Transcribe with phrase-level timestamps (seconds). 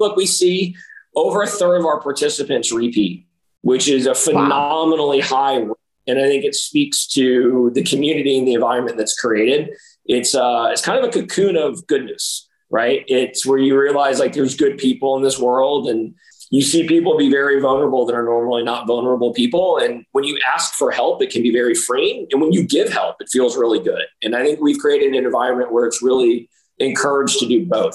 [0.00, 0.74] look, we see
[1.14, 3.26] over a third of our participants repeat,
[3.62, 5.26] which is a phenomenally wow.
[5.26, 5.56] high.
[6.06, 9.70] And I think it speaks to the community and the environment that's created.
[10.06, 13.04] It's uh, it's kind of a cocoon of goodness, right?
[13.06, 16.14] It's where you realize like there's good people in this world, and
[16.50, 19.78] you see people be very vulnerable that are normally not vulnerable people.
[19.78, 22.26] And when you ask for help, it can be very freeing.
[22.32, 24.02] And when you give help, it feels really good.
[24.22, 26.48] And I think we've created an environment where it's really
[26.78, 27.94] encouraged to do both.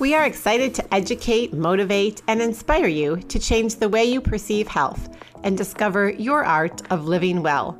[0.00, 4.66] We are excited to educate, motivate, and inspire you to change the way you perceive
[4.66, 7.78] health and discover your art of living well.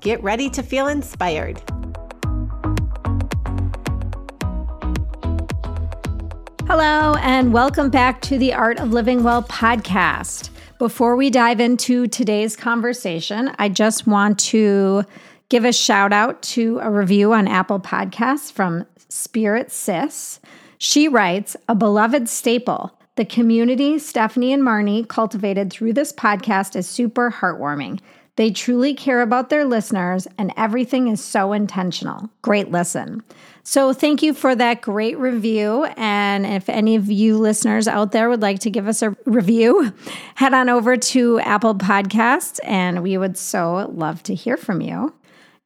[0.00, 1.62] Get ready to feel inspired.
[6.66, 10.50] Hello, and welcome back to the Art of Living Well podcast.
[10.78, 15.04] Before we dive into today's conversation, I just want to
[15.48, 20.38] give a shout out to a review on Apple Podcasts from Spirit Sis.
[20.78, 22.92] She writes, a beloved staple.
[23.16, 28.00] The community Stephanie and Marnie cultivated through this podcast is super heartwarming.
[28.36, 32.28] They truly care about their listeners, and everything is so intentional.
[32.42, 33.22] Great listen.
[33.62, 35.86] So, thank you for that great review.
[35.96, 39.90] And if any of you listeners out there would like to give us a review,
[40.34, 45.14] head on over to Apple Podcasts, and we would so love to hear from you.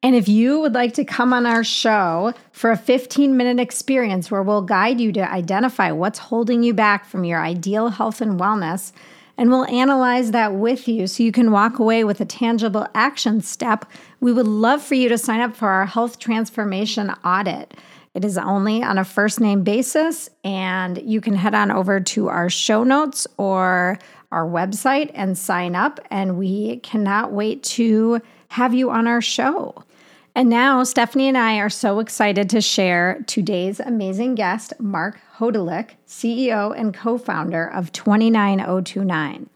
[0.02, 4.30] And if you would like to come on our show for a 15 minute experience
[4.30, 8.40] where we'll guide you to identify what's holding you back from your ideal health and
[8.40, 8.92] wellness,
[9.36, 13.40] and we'll analyze that with you so you can walk away with a tangible action
[13.42, 13.84] step,
[14.20, 17.74] we would love for you to sign up for our health transformation audit.
[18.14, 22.28] It is only on a first name basis, and you can head on over to
[22.28, 23.98] our show notes or
[24.32, 26.00] our website and sign up.
[26.10, 29.84] And we cannot wait to have you on our show.
[30.34, 35.90] And now Stephanie and I are so excited to share today's amazing guest, Marc Hodulich,
[36.06, 39.50] CEO and co founder of 29029.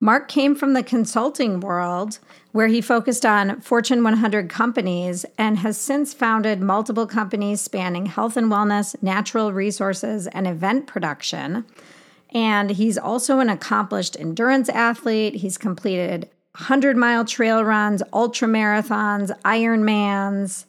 [0.00, 2.18] Mark came from the consulting world
[2.52, 8.36] where he focused on Fortune 100 companies and has since founded multiple companies spanning health
[8.36, 11.64] and wellness, natural resources, and event production.
[12.32, 15.36] And he's also an accomplished endurance athlete.
[15.36, 20.64] He's completed 100 mile trail runs, ultra marathons, Ironmans.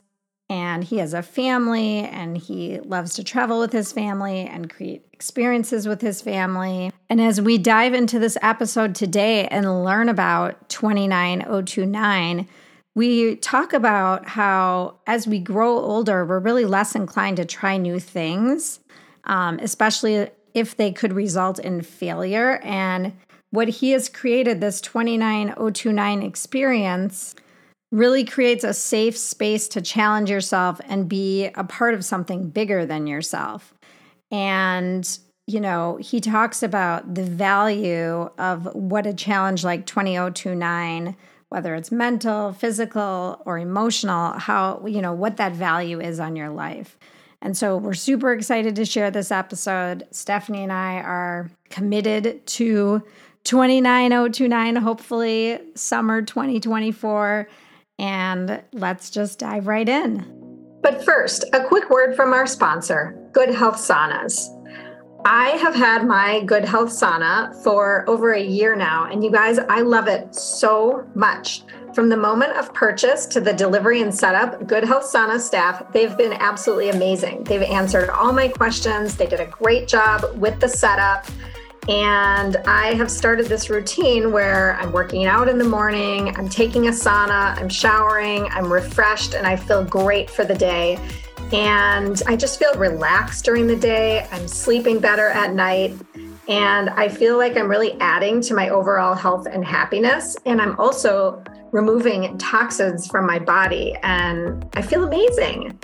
[0.49, 5.05] And he has a family and he loves to travel with his family and create
[5.13, 6.91] experiences with his family.
[7.09, 12.47] And as we dive into this episode today and learn about 29029,
[12.95, 17.99] we talk about how as we grow older, we're really less inclined to try new
[17.99, 18.79] things,
[19.23, 22.59] um, especially if they could result in failure.
[22.63, 23.13] And
[23.51, 27.35] what he has created, this 29029 experience,
[27.91, 32.85] really creates a safe space to challenge yourself and be a part of something bigger
[32.85, 33.73] than yourself.
[34.29, 41.15] And, you know, he talks about the value of what a challenge like 29029
[41.49, 46.49] whether it's mental, physical, or emotional, how, you know, what that value is on your
[46.49, 46.97] life.
[47.41, 50.07] And so we're super excited to share this episode.
[50.11, 53.03] Stephanie and I are committed to
[53.47, 57.47] 29029, hopefully summer 2024.
[57.97, 60.25] And let's just dive right in.
[60.83, 64.53] But first, a quick word from our sponsor, Good Health Saunas.
[65.25, 69.59] I have had my Good Health Sauna for over a year now, and you guys,
[69.59, 71.63] I love it so much.
[71.95, 76.15] From the moment of purchase to the delivery and setup, Good Health Sauna staff, they've
[76.17, 77.45] been absolutely amazing.
[77.45, 81.25] They've answered all my questions, they did a great job with the setup.
[81.89, 86.88] And I have started this routine where I'm working out in the morning, I'm taking
[86.88, 91.00] a sauna, I'm showering, I'm refreshed, and I feel great for the day.
[91.54, 94.28] And I just feel relaxed during the day.
[94.34, 95.95] I'm sleeping better at night.
[96.50, 100.36] And I feel like I'm really adding to my overall health and happiness.
[100.45, 101.42] And I'm also
[101.72, 103.95] removing toxins from my body.
[104.04, 105.80] And I feel amazing.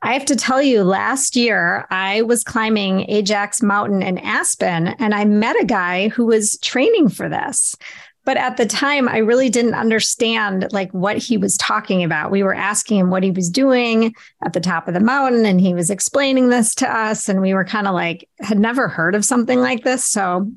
[0.00, 5.14] I have to tell you, last year I was climbing Ajax Mountain in Aspen and
[5.14, 7.74] I met a guy who was training for this
[8.24, 12.30] but at the time i really didn't understand like what he was talking about.
[12.30, 15.60] We were asking him what he was doing at the top of the mountain and
[15.60, 19.14] he was explaining this to us and we were kind of like had never heard
[19.14, 20.04] of something like this.
[20.04, 20.50] So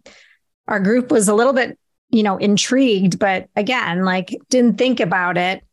[0.68, 1.78] our group was a little bit
[2.10, 5.64] you know intrigued but again like didn't think about it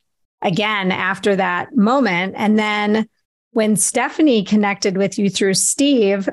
[0.43, 2.35] again after that moment.
[2.37, 3.09] And then
[3.53, 6.29] when stephanie connected with you through steve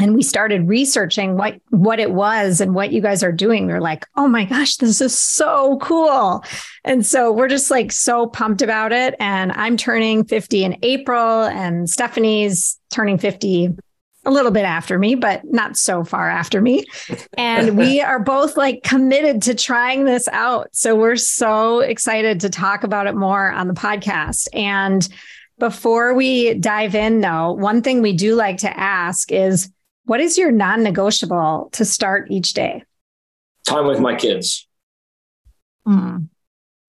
[0.00, 3.66] and we started researching what what it was and what you guys are doing.
[3.66, 6.44] We are like oh my gosh this is so cool.
[6.84, 9.14] And so we're just like so pumped about it.
[9.20, 13.70] And i'm turning 50 in april and stephanie's turning 50
[14.26, 16.84] a little bit after me but not so far after me.
[17.34, 20.68] And we are both like committed to trying this out.
[20.72, 24.48] So we're so excited to talk about it more on the podcast.
[24.52, 25.06] And
[25.58, 29.70] before we dive in though one thing we do like to ask is
[30.04, 32.84] what is your non negotiable to start each day?
[33.66, 34.66] Time with my kids.
[35.86, 36.28] Mm.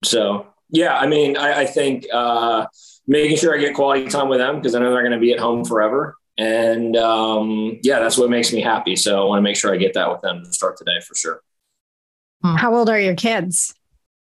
[0.03, 2.65] So, yeah, I mean, I, I think uh,
[3.07, 5.33] making sure I get quality time with them because I know they're going to be
[5.33, 6.15] at home forever.
[6.37, 8.95] And um, yeah, that's what makes me happy.
[8.95, 11.13] So I want to make sure I get that with them to start today for
[11.15, 11.41] sure.
[12.41, 12.55] Hmm.
[12.55, 13.73] How old are your kids?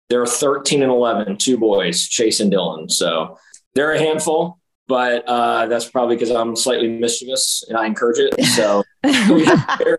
[0.09, 2.91] They're 13 and 11, two boys, Chase and Dylan.
[2.91, 3.37] So
[3.73, 8.43] they're a handful, but uh, that's probably because I'm slightly mischievous and I encourage it.
[8.45, 9.97] So we have very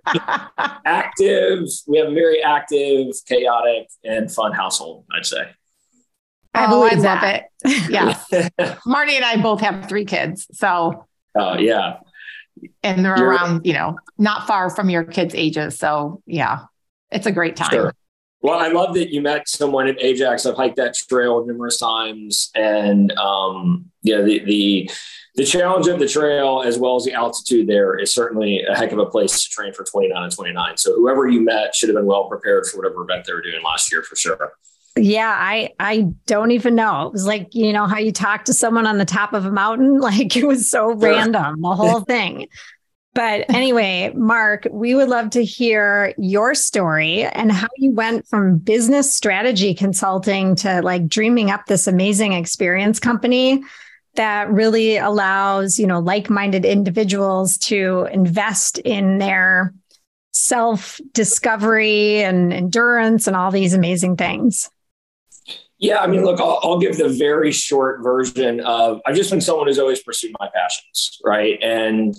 [0.85, 5.05] active, we have a very active, chaotic, and fun household.
[5.15, 5.51] I'd say.
[6.55, 7.45] I oh, I love that.
[7.65, 7.91] it.
[7.91, 8.15] Yeah.
[8.87, 11.07] Marnie and I both have three kids, so.
[11.35, 11.99] Oh uh, yeah.
[12.83, 15.79] And they're You're, around, you know, not far from your kids' ages.
[15.79, 16.61] So yeah,
[17.11, 17.71] it's a great time.
[17.71, 17.95] Sure.
[18.47, 20.47] Well, I love that you met someone at Ajax.
[20.47, 24.89] I've hiked that trail numerous times, and um, yeah, the the
[25.35, 28.93] the challenge of the trail as well as the altitude there is certainly a heck
[28.93, 30.77] of a place to train for 29 and 29.
[30.77, 33.65] So whoever you met should have been well prepared for whatever event they were doing
[33.65, 34.53] last year for sure.
[34.97, 37.09] Yeah, I I don't even know.
[37.09, 39.51] It was like, you know, how you talk to someone on the top of a
[39.51, 40.99] mountain, like it was so sure.
[40.99, 42.47] random, the whole thing.
[43.17, 48.59] But anyway, Marc, we would love to hear your story and how you went from
[48.59, 53.63] business strategy consulting to like dreaming up this amazing experience company
[54.17, 59.73] that really allows, you know, like-minded individuals to invest in their
[60.33, 64.69] self-discovery and endurance and all these amazing things.
[65.79, 69.41] Yeah, I mean, look, I'll, I'll, give the very short version of I've just been
[69.41, 71.59] someone who's always pursued my passions, right?
[71.63, 72.15] And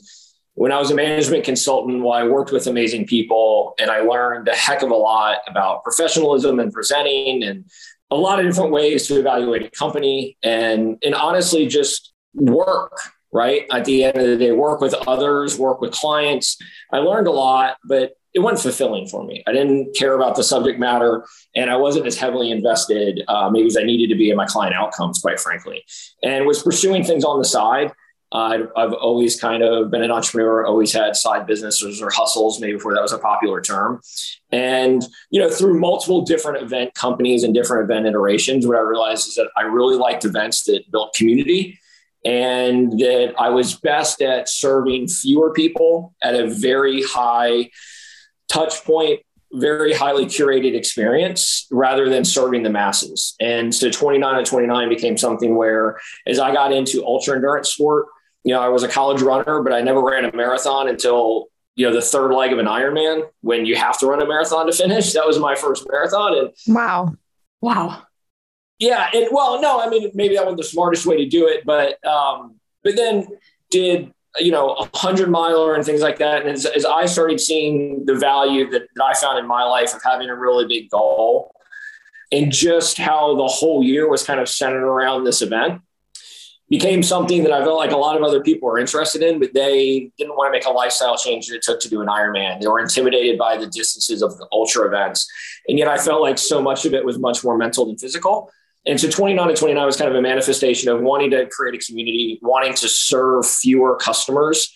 [0.57, 4.47] when I was a management consultant, well, I worked with amazing people and I learned
[4.47, 7.65] a heck of a lot about professionalism and presenting and
[8.09, 12.97] a lot of different ways to evaluate a company and, and honestly just work,
[13.31, 13.67] right?
[13.71, 16.57] At the end of the day, work with others, work with clients.
[16.91, 19.43] I learned a lot, but it wasn't fulfilling for me.
[19.45, 21.23] I didn't care about the subject matter
[21.55, 24.47] and I wasn't as heavily invested, uh, maybe as I needed to be in my
[24.47, 25.83] client outcomes, quite frankly,
[26.23, 27.91] and was pursuing things on the side
[28.31, 32.59] Uh, I've, I've always kind of been an entrepreneur, always had side businesses or hustles,
[32.59, 34.01] maybe before that was a popular term.
[34.51, 39.27] And, you know, through multiple different event companies and different event iterations, what I realized
[39.27, 41.79] is that I really liked events that built community
[42.25, 47.69] and that I was best at serving fewer people at a very high
[48.49, 49.21] touch point
[49.53, 53.35] very highly curated experience rather than serving the masses.
[53.39, 58.07] And so 29 and 29 became something where as I got into ultra endurance sport,
[58.43, 61.87] you know, I was a college runner, but I never ran a marathon until you
[61.87, 64.73] know, the third leg of an Ironman when you have to run a marathon to
[64.73, 65.13] finish.
[65.13, 66.35] That was my first marathon.
[66.35, 67.15] And wow.
[67.61, 68.01] Wow.
[68.79, 69.09] Yeah.
[69.13, 72.03] And well, no, I mean, maybe that wasn't the smartest way to do it, but,
[72.05, 73.27] um, but then
[73.69, 76.41] did, you know, a hundred miler and things like that.
[76.41, 79.93] And as, as I started seeing the value that, that I found in my life
[79.93, 81.51] of having a really big goal
[82.31, 85.81] and just how the whole year was kind of centered around this event,
[86.69, 89.53] became something that I felt like a lot of other people were interested in, but
[89.53, 92.59] they didn't want to make a lifestyle change that it took to do an Ironman.
[92.59, 95.29] They were intimidated by the distances of the ultra events.
[95.69, 98.51] And yet I felt like so much of it was much more mental than physical.
[98.85, 101.85] And so 29 to 29 was kind of a manifestation of wanting to create a
[101.85, 104.71] community, wanting to serve fewer customers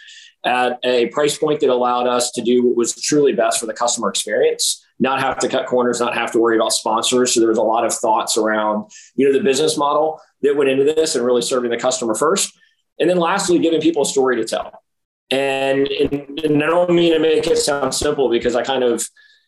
[0.45, 3.74] at a price point that allowed us to do what was truly best for the
[3.74, 7.34] customer experience not have to cut corners, not have to worry about sponsors.
[7.34, 10.70] So there was a lot of thoughts around, you know, the business model that went
[10.70, 12.58] into this and really serving the customer first.
[13.00, 14.84] And then lastly, giving people a story to tell.
[15.31, 19.03] And, and, and I don't mean to make it sound simple because I kind of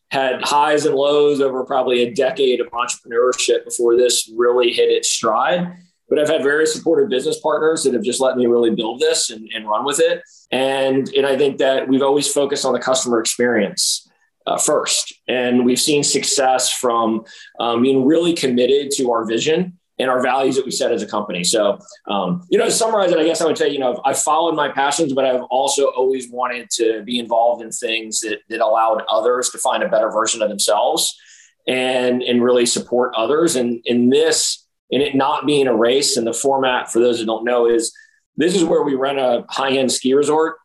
[0.10, 5.10] had highs and lows over probably a decade of entrepreneurship before this really hit its
[5.10, 5.72] stride.
[6.10, 9.30] But I've had very supportive business partners that have just let me really build this
[9.30, 10.24] and, and run with it.
[10.52, 14.10] And, and I think that we've always focused on the customer experience
[14.46, 15.14] uh, first.
[15.28, 17.26] And we've seen success from
[17.60, 21.08] um, being really committed to our vision and our values that we set as a
[21.08, 21.44] company.
[21.44, 24.20] So, um, you know, to summarize it, I guess I would say, you know, I've
[24.20, 28.60] followed my passions, but I've also always wanted to be involved in things that, that
[28.60, 31.16] allowed others to find a better version of themselves
[31.68, 33.56] and, and really support others.
[33.56, 37.26] And in this, in it not being a race and the format for those who
[37.26, 37.96] don't know is
[38.36, 40.58] this is where we run a high end ski resort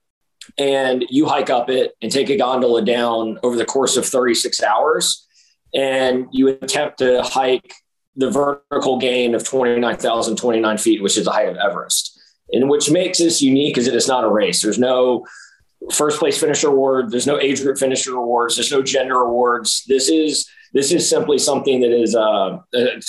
[0.58, 4.62] and you hike up it and take a gondola down over the course of 36
[4.62, 5.26] hours
[5.74, 7.72] and you attempt to hike
[8.16, 12.18] the vertical gain of 29,029 feet, which is the height of Everest.
[12.50, 14.62] And which makes this unique is that it's not a race.
[14.62, 15.26] There's no
[15.92, 17.10] first place finisher award.
[17.10, 18.56] There's no age group finisher awards.
[18.56, 19.84] There's no gender awards.
[19.86, 22.58] This is this is simply something that is uh,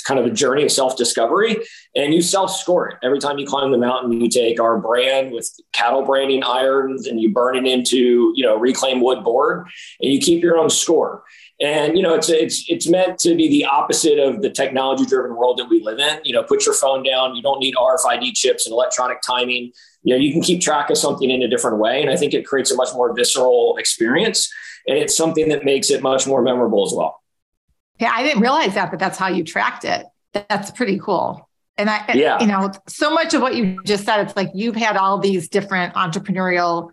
[0.04, 1.56] kind of a journey of self discovery,
[1.94, 4.12] and you self score it every time you climb the mountain.
[4.12, 8.56] You take our brand with cattle branding irons, and you burn it into you know
[8.56, 9.66] reclaim wood board,
[10.00, 11.22] and you keep your own score.
[11.60, 15.58] And you know, it's it's it's meant to be the opposite of the technology-driven world
[15.58, 16.20] that we live in.
[16.24, 17.34] You know, put your phone down.
[17.34, 19.72] You don't need RFID chips and electronic timing.
[20.02, 22.32] You know, you can keep track of something in a different way, and I think
[22.32, 24.50] it creates a much more visceral experience,
[24.88, 27.19] and it's something that makes it much more memorable as well.
[28.00, 30.06] Yeah, I didn't realize that, but that's how you tracked it.
[30.32, 31.48] That's pretty cool.
[31.76, 32.40] And I, yeah.
[32.40, 35.48] you know, so much of what you just said, it's like you've had all these
[35.48, 36.90] different entrepreneurial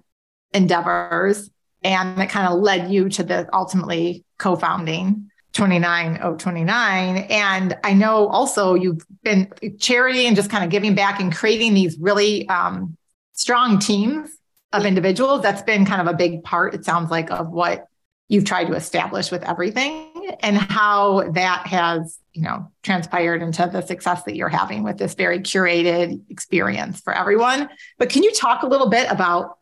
[0.54, 1.50] endeavors,
[1.84, 7.18] and it kind of led you to the ultimately co-founding 29029.
[7.30, 11.74] And I know also you've been charity and just kind of giving back and creating
[11.74, 12.98] these really um,
[13.34, 14.30] strong teams
[14.74, 15.42] of individuals.
[15.42, 17.88] That's been kind of a big part, it sounds like, of what
[18.28, 23.82] you've tried to establish with everything and how that has you know transpired into the
[23.82, 27.70] success that you're having with this very curated experience for everyone.
[27.98, 29.58] But can you talk a little bit about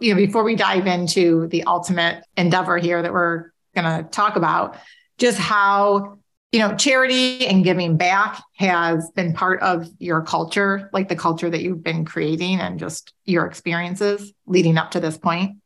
[0.00, 4.36] you know before we dive into the ultimate endeavor here that we're going to talk
[4.36, 4.76] about
[5.18, 6.18] just how
[6.52, 11.50] you know charity and giving back has been part of your culture like the culture
[11.50, 15.56] that you've been creating and just your experiences leading up to this point?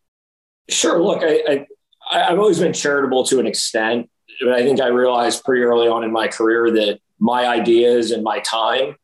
[0.69, 1.03] Sure.
[1.03, 1.67] Look i, I
[2.11, 4.11] I've always been charitable to an extent,
[4.53, 8.41] I think I realized pretty early on in my career that my ideas and my
[8.41, 8.97] time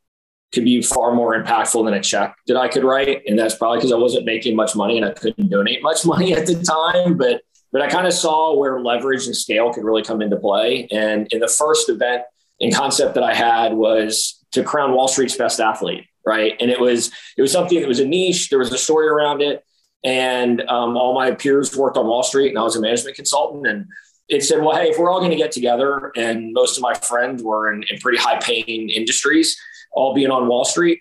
[0.53, 3.23] could be far more impactful than a check that I could write.
[3.27, 6.35] And that's probably because I wasn't making much money and I couldn't donate much money
[6.35, 7.17] at the time.
[7.17, 10.89] But but I kind of saw where leverage and scale could really come into play.
[10.91, 12.23] And in the first event
[12.61, 16.55] and concept that I had was to crown Wall Street's best athlete, right?
[16.61, 18.51] And it was it was something that was a niche.
[18.51, 19.65] There was a story around it.
[20.03, 23.67] And um, all my peers worked on Wall Street, and I was a management consultant.
[23.67, 23.87] And
[24.31, 26.95] it said, well, hey, if we're all going to get together, and most of my
[26.95, 29.57] friends were in, in pretty high paying industries,
[29.93, 31.01] all being on Wall Street,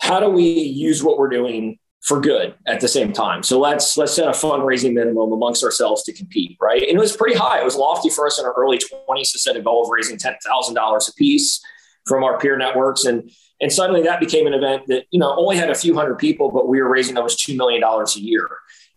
[0.00, 3.42] how do we use what we're doing for good at the same time.
[3.42, 6.80] So let's let's set a fundraising minimum amongst ourselves to compete, right?
[6.82, 7.60] And it was pretty high.
[7.60, 10.16] It was lofty for us in our early 20s to set a goal of raising
[10.16, 11.62] ten thousand dollars a piece
[12.06, 13.04] from our peer networks.
[13.04, 16.16] And and suddenly that became an event that, you know, only had a few hundred
[16.16, 18.48] people, but we were raising almost $2 million a year.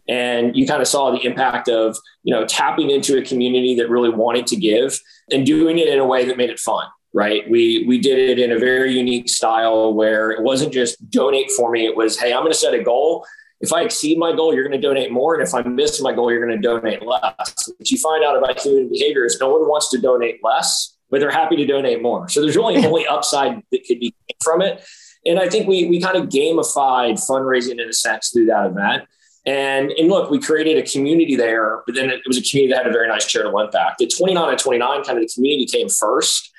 [0.08, 3.90] And you kind of saw the impact of, you know, tapping into a community that
[3.90, 5.00] really wanted to give
[5.32, 6.86] and doing it in a way that made it fun.
[7.16, 7.48] Right.
[7.48, 11.70] We we did it in a very unique style where it wasn't just donate for
[11.70, 11.86] me.
[11.86, 13.26] It was, hey, I'm going to set a goal
[13.62, 15.36] if I exceed my goal, you're going to donate more.
[15.36, 17.72] And if I miss my goal, you're going to donate less.
[17.78, 21.20] What you find out about human behavior is no one wants to donate less but
[21.20, 22.28] they're happy to donate more.
[22.28, 24.84] So there's really only upside that could be from it.
[25.26, 29.04] And I think we we kind of gamified fundraising in a sense through that event.
[29.46, 32.84] And, and look, we created a community there, but then it was a community that
[32.84, 34.02] had a very nice charitable impact.
[34.02, 36.50] At 29 and 29, kind of the community came first.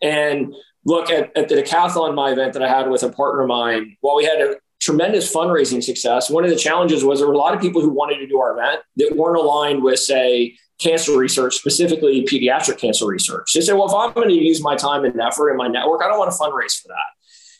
[0.00, 0.54] And
[0.86, 3.96] look at, at the decathlon, my event that I had with a partner of mine,
[4.00, 7.38] while we had a tremendous fundraising success, one of the challenges was there were a
[7.38, 11.16] lot of people who wanted to do our event that weren't aligned with, say, cancer
[11.18, 13.52] research, specifically pediatric cancer research.
[13.52, 16.02] They said, well, if I'm going to use my time and effort and my network,
[16.02, 16.96] I don't want to fundraise for that.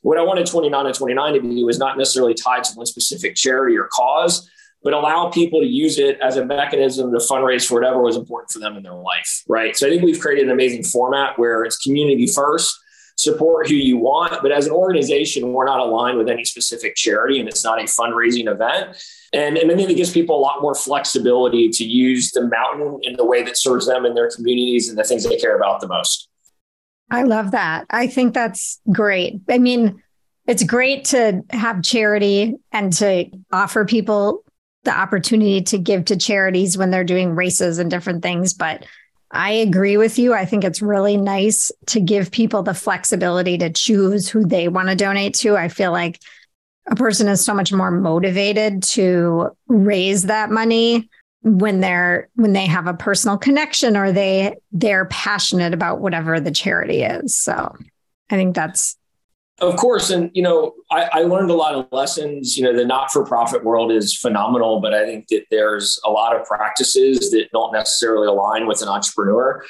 [0.02, 3.36] What I wanted 29 and 29 to be was not necessarily tied to one specific
[3.36, 4.48] charity or cause,
[4.82, 8.50] but allow people to use it as a mechanism to fundraise for whatever was important
[8.50, 9.42] for them in their life.
[9.48, 9.76] Right.
[9.76, 12.78] So I think we've created an amazing format where it's community first,
[13.16, 14.42] support who you want.
[14.42, 17.84] But as an organization, we're not aligned with any specific charity and it's not a
[17.84, 18.96] fundraising event.
[19.32, 23.00] And, and I think it gives people a lot more flexibility to use the mountain
[23.02, 25.80] in the way that serves them in their communities and the things they care about
[25.80, 26.28] the most.
[27.10, 27.86] I love that.
[27.90, 29.40] I think that's great.
[29.48, 30.02] I mean,
[30.46, 34.44] it's great to have charity and to offer people
[34.84, 38.54] the opportunity to give to charities when they're doing races and different things.
[38.54, 38.84] But
[39.30, 40.34] I agree with you.
[40.34, 44.88] I think it's really nice to give people the flexibility to choose who they want
[44.88, 45.56] to donate to.
[45.56, 46.18] I feel like
[46.86, 51.08] a person is so much more motivated to raise that money
[51.42, 56.50] when they're when they have a personal connection or they they're passionate about whatever the
[56.50, 57.34] charity is.
[57.34, 57.74] So
[58.30, 58.96] I think that's
[59.60, 62.56] of course, and you know, I, I, learned a lot of lessons.
[62.56, 66.46] You know, the not-for-profit world is phenomenal, but I think that there's a lot of
[66.46, 69.62] practices that don't necessarily align with an entrepreneur.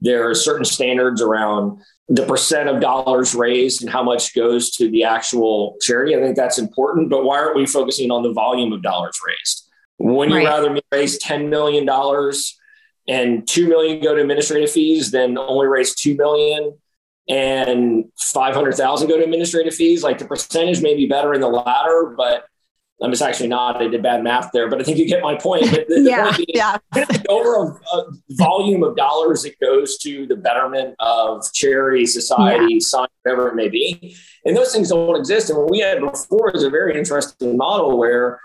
[0.00, 4.90] There are certain standards around the percent of dollars raised and how much goes to
[4.90, 6.16] the actual charity.
[6.16, 9.68] I think that's important, but why aren't we focusing on the volume of dollars raised?
[9.98, 10.46] When you right.
[10.46, 12.58] rather raise ten million dollars
[13.06, 16.78] and two million go to administrative fees than only raise 2 million
[17.28, 20.02] and 500,000 go to administrative fees.
[20.02, 22.46] Like the percentage may be better in the latter, but
[23.02, 23.82] I'm just actually not.
[23.82, 25.64] I did bad math there, but I think you get my point.
[25.64, 26.76] The, the yeah, point yeah.
[26.92, 32.06] The over a, a, uh, volume of dollars that goes to the betterment of charity,
[32.06, 33.06] society, yeah.
[33.22, 35.50] whatever it may be, and those things don't exist.
[35.50, 38.40] And what we had before is a very interesting model where,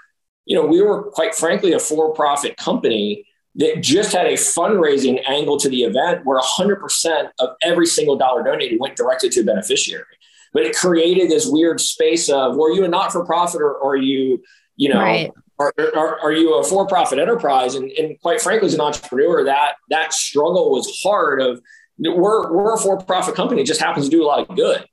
[0.46, 5.58] you know, we were quite frankly a for-profit company that just had a fundraising angle
[5.58, 10.06] to the event where 100% of every single dollar donated went directly to a beneficiary.
[10.54, 13.94] But it created this weird space of, were you a not for profit or, or
[13.94, 14.42] are you,
[14.78, 15.32] you know, right.
[15.60, 17.76] are, are, are, you a for profit enterprise?
[17.76, 21.42] And, and quite frankly, as an entrepreneur, that that struggle was hard.
[21.42, 21.62] Of
[22.00, 24.86] we're, we're a for profit company, just happens to do a lot of good.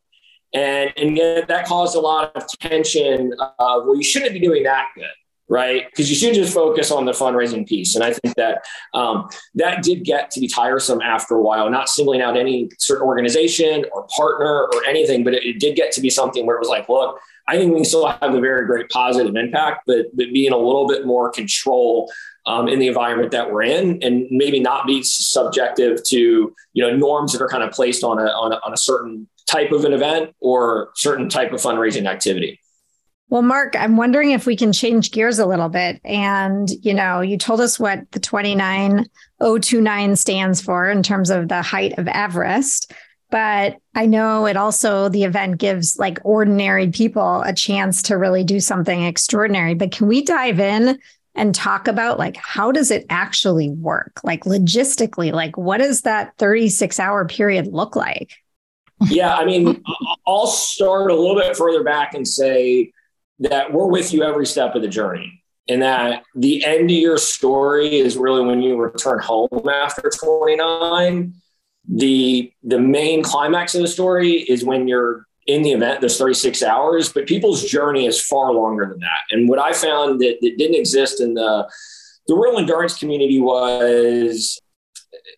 [0.52, 4.62] And, and yet that caused a lot of tension of, well, you shouldn't be doing
[4.64, 5.06] that good
[5.48, 5.86] right?
[5.90, 7.94] Because you should just focus on the fundraising piece.
[7.94, 11.88] And I think that um, that did get to be tiresome after a while, not
[11.88, 16.00] singling out any certain organization or partner or anything, but it, it did get to
[16.00, 18.88] be something where it was like, look, I think we still have a very great
[18.88, 22.10] positive impact, but, but being a little bit more control
[22.46, 26.96] um, in the environment that we're in and maybe not be subjective to, you know,
[26.96, 29.84] norms that are kind of placed on a, on a, on a certain type of
[29.84, 32.60] an event or certain type of fundraising activity.
[33.28, 36.00] Well, Marc, I'm wondering if we can change gears a little bit.
[36.04, 41.60] And, you know, you told us what the 29029 stands for in terms of the
[41.60, 42.92] height of Everest.
[43.30, 48.44] But I know it also, the event gives like ordinary people a chance to really
[48.44, 49.74] do something extraordinary.
[49.74, 50.96] But can we dive in
[51.34, 54.20] and talk about like how does it actually work?
[54.22, 58.32] Like logistically, like what does that 36 hour period look like?
[59.08, 59.82] Yeah, I mean,
[60.26, 62.92] I'll start a little bit further back and say
[63.40, 67.18] that we're with you every step of the journey and that the end of your
[67.18, 71.34] story is really when you return home after 29
[71.88, 76.62] the the main climax of the story is when you're in the event there's 36
[76.62, 79.20] hours but people's journey is far longer than that.
[79.30, 81.70] And what i found that, that didn't exist in the
[82.26, 84.60] the real endurance community was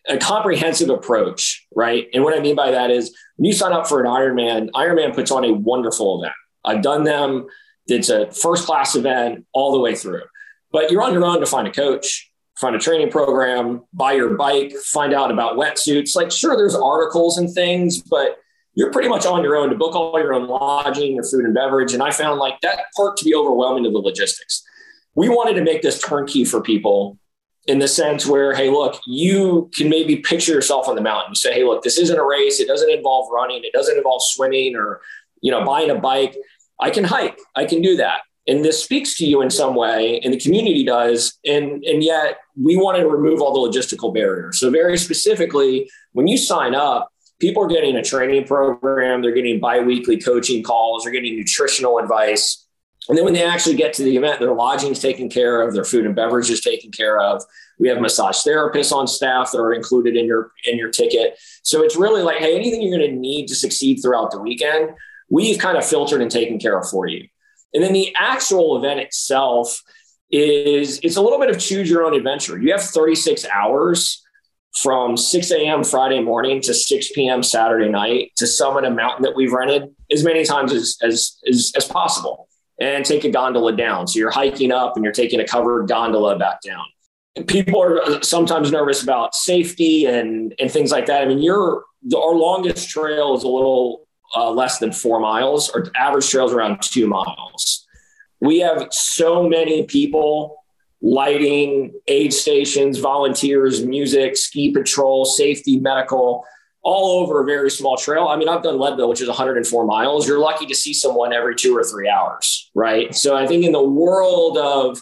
[0.07, 2.07] a comprehensive approach right?
[2.13, 5.13] And what i mean by that is when you sign up for an ironman ironman
[5.13, 6.35] puts on a wonderful event.
[6.65, 7.47] I've done them
[7.89, 10.23] it's a first class event all the way through.
[10.71, 14.35] But you're on your own to find a coach, find a training program, buy your
[14.35, 16.15] bike, find out about wetsuits.
[16.15, 18.37] Like, sure, there's articles and things, but
[18.75, 21.53] you're pretty much on your own to book all your own lodging, your food and
[21.53, 21.93] beverage.
[21.93, 24.63] And I found like that part to be overwhelming to the logistics.
[25.15, 27.17] We wanted to make this turnkey for people
[27.67, 31.31] in the sense where, hey, look, you can maybe picture yourself on the mountain.
[31.31, 32.59] You say, hey, look, this isn't a race.
[32.59, 33.61] It doesn't involve running.
[33.63, 35.01] It doesn't involve swimming or,
[35.41, 36.35] you know, buying a bike.
[36.79, 38.21] I can hike, I can do that.
[38.47, 41.37] And this speaks to you in some way, and the community does.
[41.45, 44.59] And, and yet we want to remove all the logistical barriers.
[44.59, 49.59] So, very specifically, when you sign up, people are getting a training program, they're getting
[49.59, 52.65] biweekly coaching calls, they're getting nutritional advice.
[53.07, 55.73] And then when they actually get to the event, their lodging is taken care of,
[55.73, 57.43] their food and beverage is taken care of.
[57.79, 61.39] We have massage therapists on staff that are included in your in your ticket.
[61.63, 64.91] So it's really like, hey, anything you're going to need to succeed throughout the weekend,
[65.29, 67.27] we've kind of filtered and taken care of for you.
[67.73, 69.81] And then the actual event itself
[70.31, 72.59] is it's a little bit of choose your own adventure.
[72.59, 74.23] You have 36 hours
[74.73, 75.83] from 6 a.m.
[75.83, 77.41] Friday morning to 6 p.m.
[77.41, 81.71] Saturday night to summit a mountain that we've rented as many times as, as, as,
[81.75, 82.47] as possible
[82.79, 84.07] and take a gondola down.
[84.07, 86.85] So you're hiking up and you're taking a covered gondola back down.
[87.47, 91.21] People are sometimes nervous about safety and, and things like that.
[91.21, 91.83] I mean, you're
[92.15, 95.69] our longest trail is a little uh, less than four miles.
[95.69, 97.85] or average trails around two miles.
[98.41, 100.63] We have so many people
[101.01, 106.45] lighting, aid stations, volunteers, music, ski patrol, safety, medical,
[106.81, 108.27] all over a very small trail.
[108.27, 110.27] I mean, I've done Leadville, which is 104 miles.
[110.27, 113.13] You're lucky to see someone every two or three hours, right?
[113.13, 115.01] So I think in the world of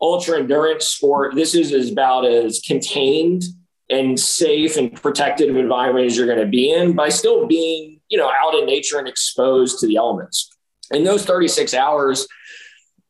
[0.00, 3.44] ultra endurance sport, this is about as contained
[3.90, 8.18] and safe and protected environment as you're going to be in by still being, you
[8.18, 10.50] know, out in nature and exposed to the elements.
[10.90, 12.26] In those 36 hours,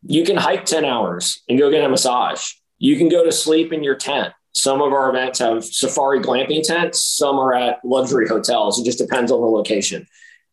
[0.03, 2.43] you can hike 10 hours and go get a massage.
[2.79, 4.33] You can go to sleep in your tent.
[4.53, 8.79] Some of our events have safari glamping tents, some are at luxury hotels.
[8.79, 10.07] It just depends on the location.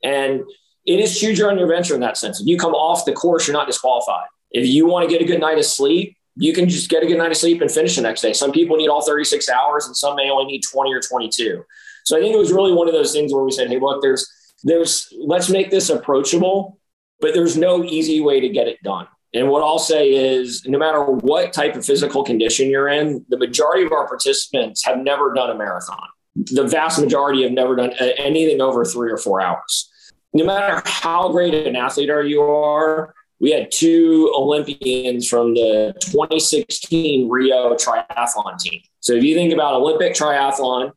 [0.03, 0.41] And
[0.85, 2.41] it is choose your own adventure in that sense.
[2.41, 4.27] If you come off the course, you're not disqualified.
[4.49, 7.05] If you want to get a good night of sleep, you can just get a
[7.05, 8.33] good night of sleep and finish the next day.
[8.33, 11.63] Some people need all 36 hours and some may only need 20 or 22.
[12.05, 14.01] So I think it was really one of those things where we said, hey, look,
[14.01, 14.29] there's,
[14.63, 16.79] there's, let's make this approachable,
[17.19, 19.07] but there's no easy way to get it done.
[19.33, 23.37] And what I'll say is no matter what type of physical condition you're in, the
[23.37, 26.07] majority of our participants have never done a marathon.
[26.35, 29.89] The vast majority have never done uh, anything over three or four hours.
[30.33, 37.29] No matter how great an athlete you are, we had two Olympians from the 2016
[37.29, 38.81] Rio triathlon team.
[38.99, 40.91] So if you think about Olympic triathlon,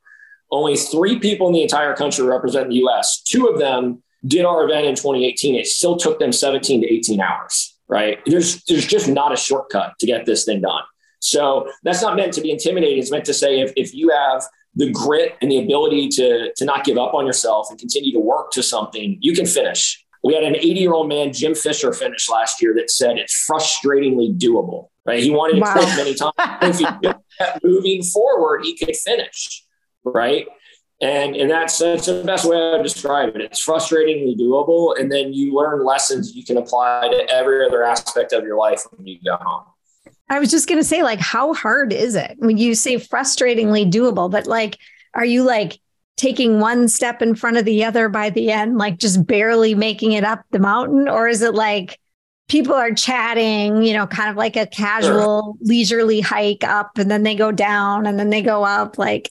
[0.55, 3.21] only three people in the entire country represent the US.
[3.23, 5.55] Two of them did our event in 2018.
[5.55, 8.21] It still took them 17 to 18 hours, right?
[8.27, 10.83] There's, there's just not a shortcut to get this thing done.
[11.19, 12.99] So that's not meant to be intimidating.
[12.99, 14.45] It's meant to say if, if you have
[14.77, 18.21] the grit and the ability to, to not give up on yourself and continue to
[18.21, 20.05] work to something, you can finish.
[20.23, 23.47] We had an 80 year old man, Jim Fisher, finish last year that said it's
[23.49, 24.89] frustratingly doable.
[25.05, 25.23] Right?
[25.23, 25.73] He wanted to wow.
[25.75, 26.33] quit many times.
[26.39, 26.87] if he
[27.39, 29.64] kept moving forward, he could finish.
[30.05, 30.47] Right?
[31.01, 33.43] And in that sense, the best way I would describe it.
[33.43, 38.33] It's frustratingly doable, and then you learn lessons you can apply to every other aspect
[38.33, 39.65] of your life when you go home.
[40.31, 43.91] I was just going to say, like, how hard is it when you say frustratingly
[43.91, 44.31] doable?
[44.31, 44.79] But like,
[45.15, 45.79] are you like
[46.17, 50.13] taking one step in front of the other by the end, like just barely making
[50.13, 51.09] it up the mountain?
[51.09, 51.99] Or is it like
[52.49, 55.55] people are chatting, you know, kind of like a casual, sure.
[55.61, 58.97] leisurely hike up and then they go down and then they go up?
[58.97, 59.31] Like,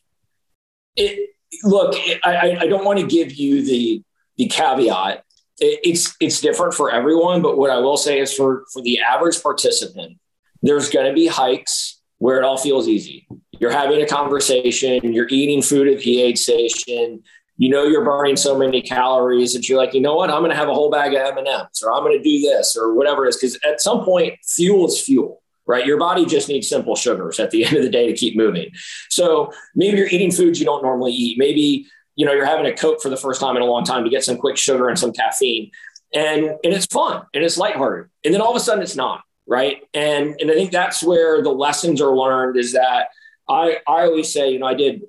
[0.96, 1.30] it,
[1.64, 4.04] look, I, I don't want to give you the,
[4.38, 5.24] the caveat.
[5.60, 9.42] it's, it's different for everyone, but what I will say is for, for the average
[9.42, 10.18] participant,
[10.62, 13.28] there's going to be hikes where it all feels easy.
[13.60, 17.22] You're having a conversation, you're eating food at the aid station,
[17.58, 20.52] you know you're burning so many calories that you're like, you know what, I'm going
[20.52, 23.26] to have a whole bag of M&Ms or I'm going to do this or whatever
[23.26, 23.38] it is.
[23.38, 25.86] Because at some point, fuel is fuel, right?
[25.86, 28.72] Your body just needs simple sugars at the end of the day to keep moving.
[29.10, 31.38] So maybe you're eating foods you don't normally eat.
[31.38, 34.04] Maybe you know you're having a Coke for the first time in a long time
[34.04, 35.72] to get some quick sugar and some caffeine,
[36.14, 38.10] and and it's fun and it's lighthearted.
[38.24, 39.82] And then all of a sudden it's not right?
[39.94, 43.10] And and I think that's where the lessons are learned is that
[43.50, 45.02] I I always say, you know, I did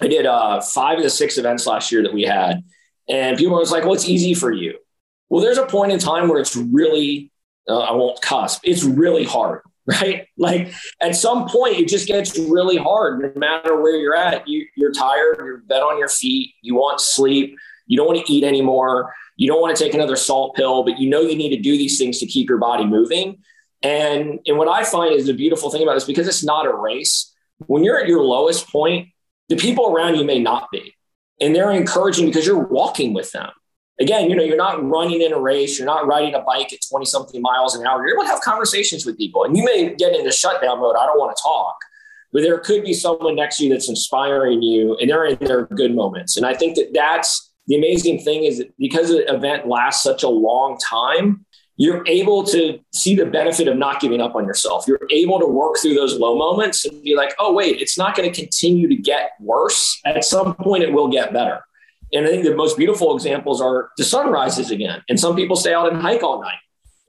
[0.00, 2.64] I did uh, five of the six events last year that we had,
[3.08, 4.78] and people was like, "Well, it's easy for you."
[5.28, 7.30] Well, there's a point in time where it's really
[7.68, 8.58] uh, I won't cuss.
[8.64, 10.28] It's really hard, right?
[10.38, 13.20] Like at some point, it just gets really hard.
[13.20, 15.38] No matter where you're at, you, you're tired.
[15.38, 16.54] You're bed on your feet.
[16.62, 17.56] You want sleep.
[17.86, 19.12] You don't want to eat anymore.
[19.36, 21.76] You don't want to take another salt pill, but you know you need to do
[21.76, 23.38] these things to keep your body moving.
[23.82, 26.72] And, and what I find is the beautiful thing about this because it's not a
[26.72, 27.34] race.
[27.66, 29.08] When you're at your lowest point,
[29.48, 30.94] the people around you may not be.
[31.40, 33.50] And they're encouraging because you're walking with them.
[34.02, 36.80] Again, you know, you're not running in a race, you're not riding a bike at
[36.88, 38.06] 20 something miles an hour.
[38.06, 39.44] You're able to have conversations with people.
[39.44, 40.96] And you may get into shutdown mode.
[40.98, 41.76] I don't want to talk.
[42.32, 45.66] But there could be someone next to you that's inspiring you and they're in their
[45.66, 46.36] good moments.
[46.36, 50.28] And I think that that's the amazing thing is because the event lasts such a
[50.28, 51.44] long time,
[51.76, 54.86] you're able to see the benefit of not giving up on yourself.
[54.86, 58.16] You're able to work through those low moments and be like, oh, wait, it's not
[58.16, 60.00] going to continue to get worse.
[60.04, 61.62] At some point, it will get better.
[62.12, 65.56] And I think the most beautiful examples are the sun rises again, and some people
[65.56, 66.58] stay out and hike all night.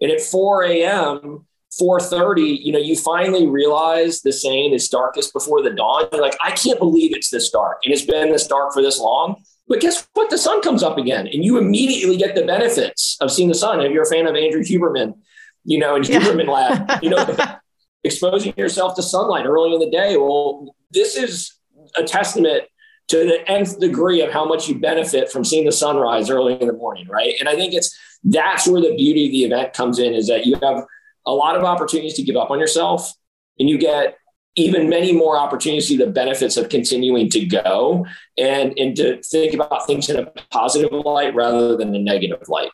[0.01, 1.45] And at 4 a.m.,
[1.79, 6.07] 4:30, you know, you finally realize the saying is darkest before the dawn.
[6.11, 7.79] You're like, I can't believe it's this dark.
[7.83, 9.43] And it's been this dark for this long.
[9.67, 10.29] But guess what?
[10.29, 13.81] The sun comes up again, and you immediately get the benefits of seeing the sun.
[13.81, 15.15] If you're a fan of Andrew Huberman,
[15.63, 16.51] you know, and Huberman yeah.
[16.51, 17.25] Lab, you know,
[18.03, 20.17] exposing yourself to sunlight early in the day.
[20.17, 21.53] Well, this is
[21.95, 22.63] a testament
[23.09, 26.67] to the nth degree of how much you benefit from seeing the sunrise early in
[26.67, 27.35] the morning, right?
[27.39, 30.45] And I think it's that's where the beauty of the event comes in is that
[30.45, 30.85] you have
[31.25, 33.13] a lot of opportunities to give up on yourself
[33.59, 34.17] and you get
[34.55, 38.05] even many more opportunities to the benefits of continuing to go
[38.37, 42.69] and, and to think about things in a positive light rather than a negative light.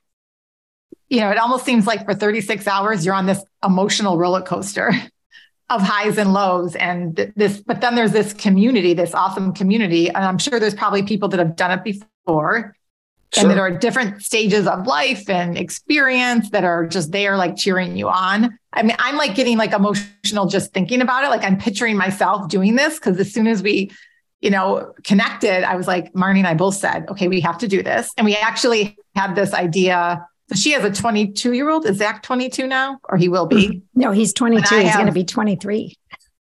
[1.07, 4.91] You know, it almost seems like for 36 hours, you're on this emotional roller coaster
[5.69, 6.75] of highs and lows.
[6.75, 10.07] And this, but then there's this community, this awesome community.
[10.07, 12.75] And I'm sure there's probably people that have done it before
[13.31, 13.43] Sure.
[13.43, 17.95] and that are different stages of life and experience that are just there like cheering
[17.95, 18.57] you on.
[18.73, 21.27] I mean, I'm like getting like emotional just thinking about it.
[21.27, 23.91] Like I'm picturing myself doing this because as soon as we,
[24.41, 27.67] you know, connected, I was like, Marnie and I both said, okay, we have to
[27.67, 28.11] do this.
[28.17, 30.25] And we actually had this idea.
[30.49, 31.85] So she has a 22 year old.
[31.85, 33.67] Is Zach 22 now or he will be?
[33.67, 33.99] Mm-hmm.
[33.99, 34.79] No, he's 22.
[34.79, 35.95] He's going to be 23.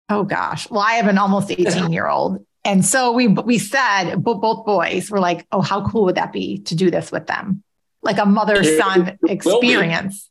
[0.10, 0.70] Oh gosh.
[0.70, 5.10] Well, I have an almost 18 year old and so we we said both boys
[5.10, 7.64] were like, "Oh, how cool would that be to do this with them?
[8.02, 10.30] Like a mother son experience."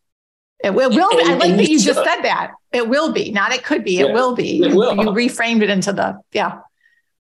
[0.63, 1.23] It will, will be.
[1.25, 2.53] I like that you just said that.
[2.71, 3.99] It will be, not it could be.
[3.99, 4.63] It will be.
[4.63, 4.95] It will.
[4.95, 6.61] You reframed it into the yeah.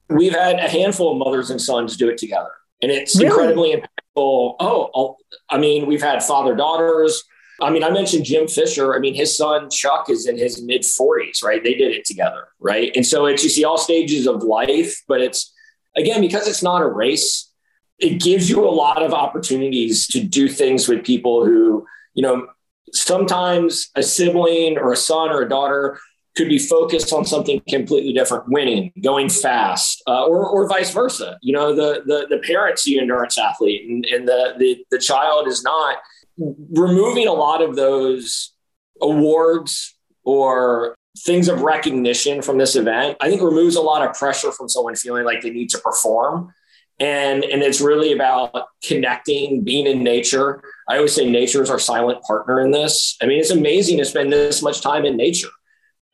[0.09, 2.51] We've had a handful of mothers and sons do it together,
[2.83, 3.29] and it's really?
[3.29, 4.57] incredibly impactful.
[4.61, 5.17] Oh, oh
[5.51, 7.25] I mean, we've had father daughters.
[7.61, 8.95] I mean, I mentioned Jim Fisher.
[8.95, 11.63] I mean, his son Chuck is in his mid 40s, right?
[11.63, 12.93] They did it together, right?
[12.95, 15.53] And so it's you see all stages of life, but it's
[15.97, 17.51] again because it's not a race,
[17.99, 22.47] it gives you a lot of opportunities to do things with people who, you know,
[22.93, 25.99] sometimes a sibling or a son or a daughter
[26.37, 31.39] could be focused on something completely different, winning, going fast, uh, or, or vice versa.
[31.43, 35.49] You know, the, the, the parent's the endurance athlete and, and the, the, the child
[35.49, 35.97] is not
[36.39, 38.53] removing a lot of those
[39.01, 44.53] awards or things of recognition from this event, I think removes a lot of pressure
[44.53, 46.53] from someone feeling like they need to perform.
[46.99, 50.63] And, and it's really about connecting, being in nature.
[50.89, 53.17] I always say nature is our silent partner in this.
[53.23, 55.49] I mean, it's amazing to spend this much time in nature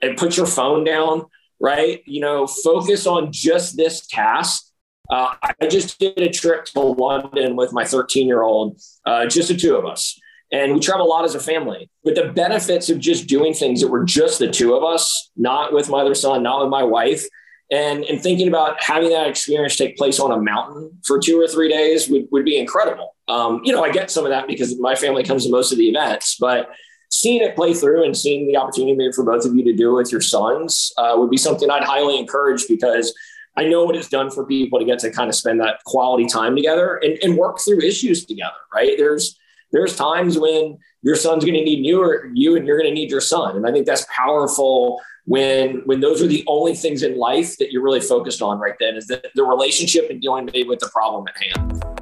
[0.03, 1.25] and put your phone down,
[1.61, 2.03] right?
[2.05, 4.73] You know, focus on just this task
[5.13, 9.49] uh, I just did a trip to London with my 13 year old, uh, just
[9.49, 10.19] the two of us.
[10.51, 11.91] And we travel a lot as a family.
[12.03, 15.73] But the benefits of just doing things that were just the two of us, not
[15.73, 17.25] with my other son, not with my wife,
[17.71, 21.49] and, and thinking about having that experience take place on a mountain for two or
[21.49, 23.15] three days would, would be incredible.
[23.29, 25.79] Um, you know, I get some of that because my family comes to most of
[25.79, 26.71] the events, but
[27.13, 29.97] seeing it play through and seeing the opportunity for both of you to do it
[29.97, 33.15] with your sons uh, would be something I'd highly encourage because
[33.55, 36.25] I know what it's done for people to get to kind of spend that quality
[36.25, 38.95] time together and, and work through issues together, right?
[38.97, 39.39] There's
[39.73, 42.95] there's times when your son's going to need you or you and you're going to
[42.95, 43.57] need your son.
[43.57, 47.73] And I think that's powerful when when those are the only things in life that
[47.73, 51.27] you're really focused on right then is that the relationship and dealing with the problem
[51.29, 52.02] at hand.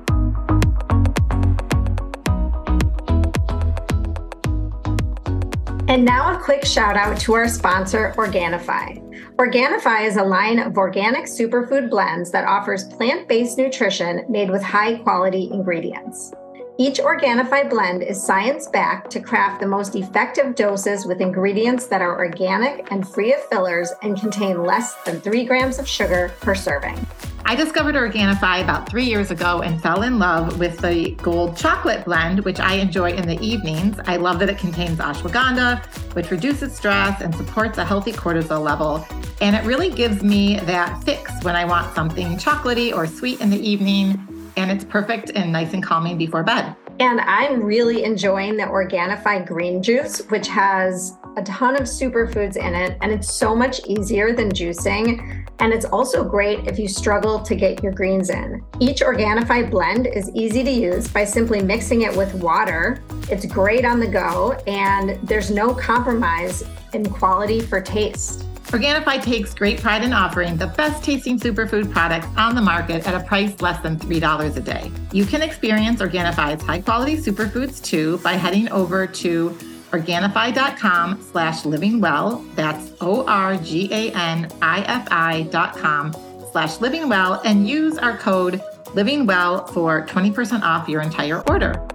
[5.91, 9.03] And now a quick shout out to our sponsor, Organifi.
[9.39, 14.63] Organifi is a line of organic superfood blends that offers plant based nutrition made with
[14.63, 16.33] high quality ingredients.
[16.81, 22.01] Each Organifi blend is science backed to craft the most effective doses with ingredients that
[22.01, 26.55] are organic and free of fillers and contain less than three grams of sugar per
[26.55, 26.99] serving.
[27.45, 32.07] I discovered Organifi about three years ago and fell in love with the gold chocolate
[32.07, 34.01] blend, which I enjoy in the evenings.
[34.07, 39.07] I love that it contains ashwagandha, which reduces stress and supports a healthy cortisol level.
[39.43, 43.51] And it really gives me that fix when I want something chocolatey or sweet in
[43.51, 44.40] the evening.
[44.57, 46.75] And it's perfect and nice and calming before bed.
[46.99, 52.75] And I'm really enjoying the Organifi green juice, which has a ton of superfoods in
[52.75, 55.47] it, and it's so much easier than juicing.
[55.61, 58.63] And it's also great if you struggle to get your greens in.
[58.81, 63.03] Each Organifi blend is easy to use by simply mixing it with water.
[63.31, 68.45] It's great on the go, and there's no compromise in quality for taste.
[68.67, 73.21] Organifi takes great pride in offering the best tasting superfood products on the market at
[73.21, 74.91] a price less than $3 a day.
[75.13, 79.51] You can experience Organifi's high quality superfoods too by heading over to
[79.91, 82.45] Organifi.com slash living well.
[82.55, 86.15] That's O R G A N I F I dot com
[86.53, 88.63] slash living well and use our code
[88.95, 91.87] living well for 20% off your entire order.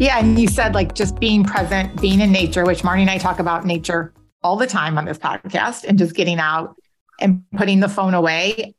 [0.00, 0.18] Yeah.
[0.18, 3.38] And you said like just being present, being in nature, which Marnie and I talk
[3.38, 6.74] about nature all the time on this podcast and just getting out
[7.20, 8.74] and putting the phone away.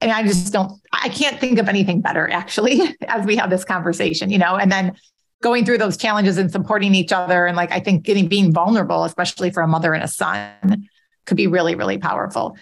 [0.00, 3.64] And I just don't, I can't think of anything better actually as we have this
[3.64, 4.96] conversation, you know, and then
[5.42, 7.44] going through those challenges and supporting each other.
[7.46, 10.88] And like, I think getting, being vulnerable, especially for a mother and a son
[11.26, 12.56] could be really, really powerful.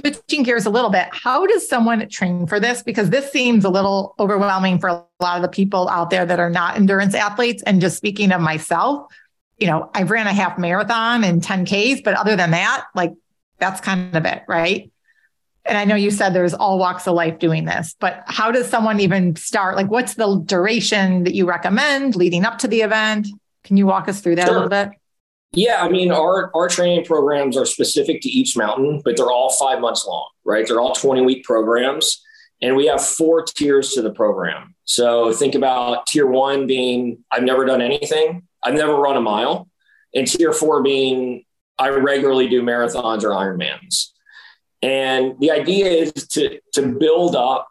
[0.00, 2.82] Switching gears a little bit, how does someone train for this?
[2.82, 6.40] Because this seems a little overwhelming for a lot of the people out there that
[6.40, 7.62] are not endurance athletes.
[7.64, 9.12] And just speaking of myself,
[9.58, 13.12] you know, I've ran a half marathon and 10Ks, but other than that, like
[13.58, 14.90] that's kind of it, right?
[15.64, 18.68] And I know you said there's all walks of life doing this, but how does
[18.68, 19.76] someone even start?
[19.76, 23.28] Like, what's the duration that you recommend leading up to the event?
[23.62, 24.56] Can you walk us through that sure.
[24.56, 24.90] a little bit?
[25.54, 29.50] Yeah, I mean, our our training programs are specific to each mountain, but they're all
[29.52, 30.66] five months long, right?
[30.66, 32.22] They're all 20 week programs.
[32.62, 34.76] And we have four tiers to the program.
[34.84, 39.68] So think about tier one being I've never done anything, I've never run a mile.
[40.14, 41.44] And tier four being
[41.78, 44.10] I regularly do marathons or Ironmans.
[44.82, 47.66] And the idea is to, to build up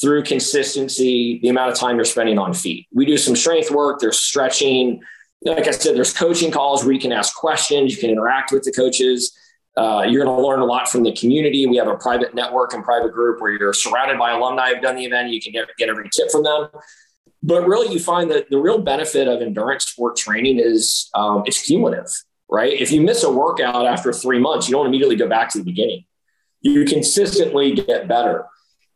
[0.00, 2.86] through consistency the amount of time you're spending on feet.
[2.92, 5.00] We do some strength work, there's stretching,
[5.42, 8.62] like I said, there's coaching calls where you can ask questions, you can interact with
[8.62, 9.36] the coaches.
[9.76, 11.66] Uh, you're going to learn a lot from the community.
[11.66, 14.96] We have a private network and private group where you're surrounded by alumni who've done
[14.96, 15.30] the event.
[15.30, 16.68] You can get, get every tip from them.
[17.42, 21.62] But really, you find that the real benefit of endurance sport training is um, it's
[21.62, 22.10] cumulative,
[22.50, 22.72] right?
[22.72, 25.64] If you miss a workout after three months, you don't immediately go back to the
[25.64, 26.04] beginning.
[26.60, 28.44] You consistently get better.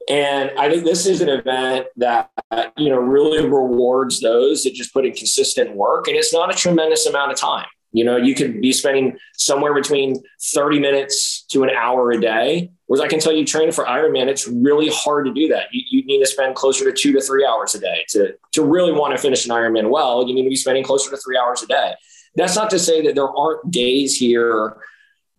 [0.08, 2.30] And I think this is an event that,
[2.76, 6.08] you know, really rewards those that just put in consistent work.
[6.08, 7.66] And it's not a tremendous amount of time.
[7.92, 12.70] You know, you could be spending somewhere between 30 minutes to an hour a day.
[12.86, 15.68] Whereas I can tell you, training for Ironman, it's really hard to do that.
[15.72, 18.64] You, you need to spend closer to two to three hours a day to, to
[18.64, 20.26] really want to finish an Ironman well.
[20.26, 21.94] You need to be spending closer to three hours a day.
[22.34, 24.76] That's not to say that there aren't days here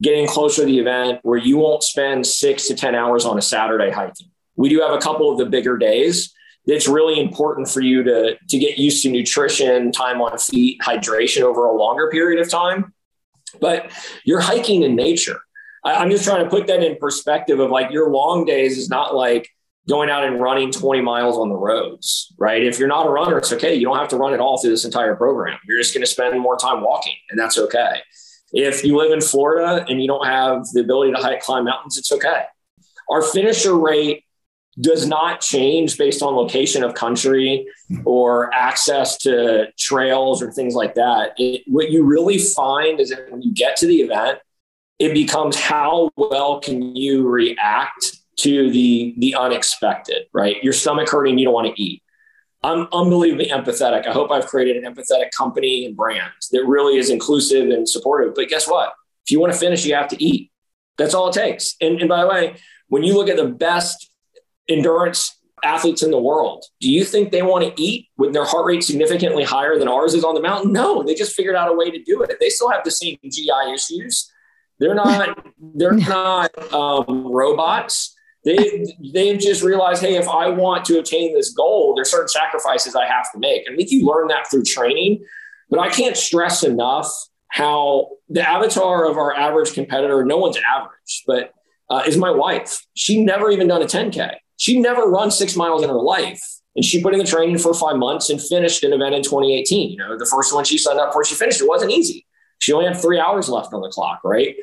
[0.02, 3.42] getting closer to the event where you won't spend six to 10 hours on a
[3.42, 6.34] Saturday hiking we do have a couple of the bigger days.
[6.66, 11.42] It's really important for you to, to get used to nutrition, time on feet, hydration
[11.42, 12.94] over a longer period of time.
[13.62, 13.92] But
[14.26, 15.40] you're hiking in nature.
[15.84, 18.90] I, I'm just trying to put that in perspective of like your long days is
[18.90, 19.50] not like
[19.88, 22.64] going out and running 20 miles on the roads, right?
[22.64, 23.76] If you're not a runner, it's okay.
[23.76, 25.60] You don't have to run it all through this entire program.
[25.68, 28.00] You're just going to spend more time walking, and that's okay.
[28.52, 31.98] If you live in Florida and you don't have the ability to hike, climb mountains,
[31.98, 32.44] it's okay.
[33.10, 34.25] Our finisher rate
[34.80, 37.66] does not change based on location of country
[38.04, 41.34] or access to trails or things like that.
[41.38, 44.40] It, what you really find is that when you get to the event,
[45.00, 50.62] it becomes how well can you react to the the unexpected, right?
[50.64, 52.04] Your stomach hurting, you don't want to eat.
[52.64, 54.08] I'm unbelievably empathetic.
[54.08, 58.34] I hope I've created an empathetic company and brand that really is inclusive and supportive.
[58.34, 58.94] But guess what?
[59.26, 60.52] If you want to finish, you have to eat.
[60.98, 61.76] That's all it takes.
[61.80, 62.56] And, and by the way,
[62.88, 64.10] when you look at the best
[64.68, 66.64] endurance athletes in the world.
[66.80, 70.14] Do you think they want to eat with their heart rate significantly higher than ours
[70.14, 70.72] is on the mountain?
[70.72, 72.38] No, they just figured out a way to do it.
[72.40, 74.32] They still have the same GI issues.
[74.80, 78.16] They're not they're not um, robots.
[78.44, 82.96] They they've just realized, hey, if I want to attain this goal, there's certain sacrifices
[82.96, 83.64] I have to make.
[83.72, 85.24] I think you learn that through training.
[85.70, 87.12] But I can't stress enough
[87.48, 91.54] how the avatar of our average competitor, no one's average, but
[91.90, 92.86] uh, is my wife.
[92.94, 94.36] She never even done a 10K.
[94.58, 96.42] She never run six miles in her life.
[96.76, 99.92] And she put in the training for five months and finished an event in 2018.
[99.92, 101.62] You know, the first one she signed up for, she finished.
[101.62, 102.26] It wasn't easy.
[102.60, 104.56] She only had three hours left on the clock, right?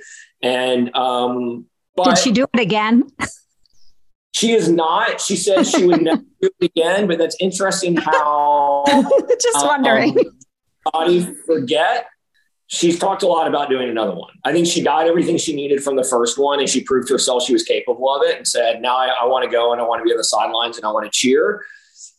[0.42, 3.04] And um, but did she do it again?
[4.34, 5.20] She is not.
[5.20, 7.06] She said she would never do it again.
[7.06, 8.82] But that's interesting how
[9.40, 10.18] just wondering.
[10.18, 10.38] Um,
[10.90, 12.06] body forget
[12.72, 14.32] she's talked a lot about doing another one.
[14.44, 17.14] I think she got everything she needed from the first one and she proved to
[17.14, 19.80] herself she was capable of it and said, now I, I want to go and
[19.80, 21.62] I want to be on the sidelines and I want to cheer.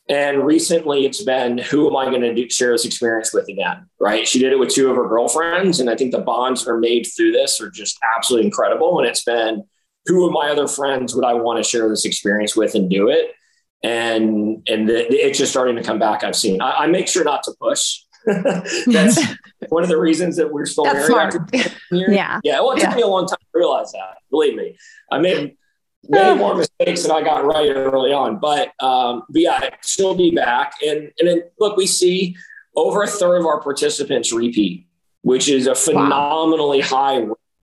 [0.10, 3.88] And recently it's been, who am I going to do, share this experience with again?
[4.00, 4.28] Right.
[4.28, 5.80] She did it with two of her girlfriends.
[5.80, 9.00] And I think the bonds are made through this are just absolutely incredible.
[9.00, 9.64] And it's been,
[10.06, 13.10] who of my other friends would I want to share this experience with and do
[13.10, 13.32] it?
[13.82, 16.24] And, and the, the, it's just starting to come back.
[16.24, 18.02] I've seen, I, I make sure not to push
[18.86, 19.22] That's
[19.70, 21.76] one of the reasons that we're still That's married after.
[21.92, 22.40] Yeah.
[22.44, 22.60] Yeah.
[22.62, 22.96] Well, it took yeah.
[22.96, 24.18] me a long time to realize that.
[24.30, 24.78] Believe me,
[25.12, 25.56] I made
[26.08, 28.40] many more mistakes than I got right early on.
[28.40, 30.74] But, um, but yeah, she'll be back.
[30.86, 32.36] And and then look, we see
[32.76, 34.88] over a third of our participants repeat,
[35.22, 36.88] which is a phenomenally wow.
[36.88, 37.16] high.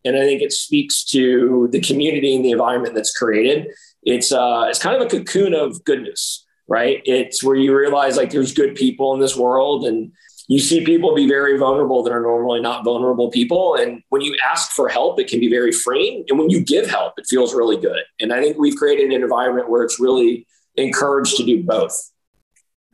[0.04, 3.68] And I think it speaks to the community and the environment that's created.
[4.02, 7.02] It's uh, it's kind of a cocoon of goodness right?
[7.04, 10.12] It's where you realize like there's good people in this world and
[10.50, 13.76] you see people be very vulnerable that are normally not vulnerable people.
[13.76, 16.24] And when you ask for help, it can be very freeing.
[16.28, 18.00] And when you give help, it feels really good.
[18.18, 21.96] And I think we've created an environment where it's really encouraged to do both.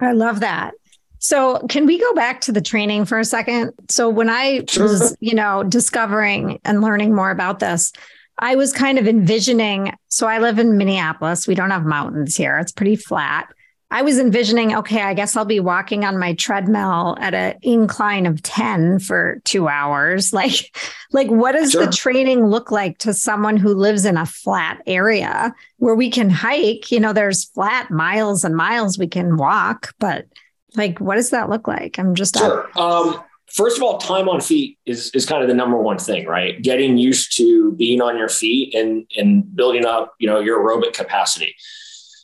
[0.01, 0.75] I love that.
[1.19, 3.73] So, can we go back to the training for a second?
[3.89, 4.83] So, when I sure.
[4.83, 7.91] was, you know, discovering and learning more about this,
[8.39, 9.95] I was kind of envisioning.
[10.09, 11.49] So, I live in Minneapolis.
[11.49, 13.49] We don't have mountains here, it's pretty flat.
[13.97, 18.27] I was envisioning, okay, I guess I'll be walking on my treadmill at an incline
[18.27, 20.33] of 10 for two hours.
[20.37, 20.77] Like,
[21.13, 21.87] like what does sure.
[21.87, 26.29] the training look like to someone who lives in a flat area where we can
[26.29, 26.93] hike?
[26.93, 30.27] You know, there's flat miles and miles we can walk, but
[30.75, 31.99] like, what does that look like?
[31.99, 32.69] I'm just sure.
[32.79, 36.27] Um, first of all, time on feet is is kind of the number one thing,
[36.27, 36.61] right?
[36.61, 40.93] Getting used to being on your feet and and building up, you know, your aerobic
[40.93, 41.55] capacity.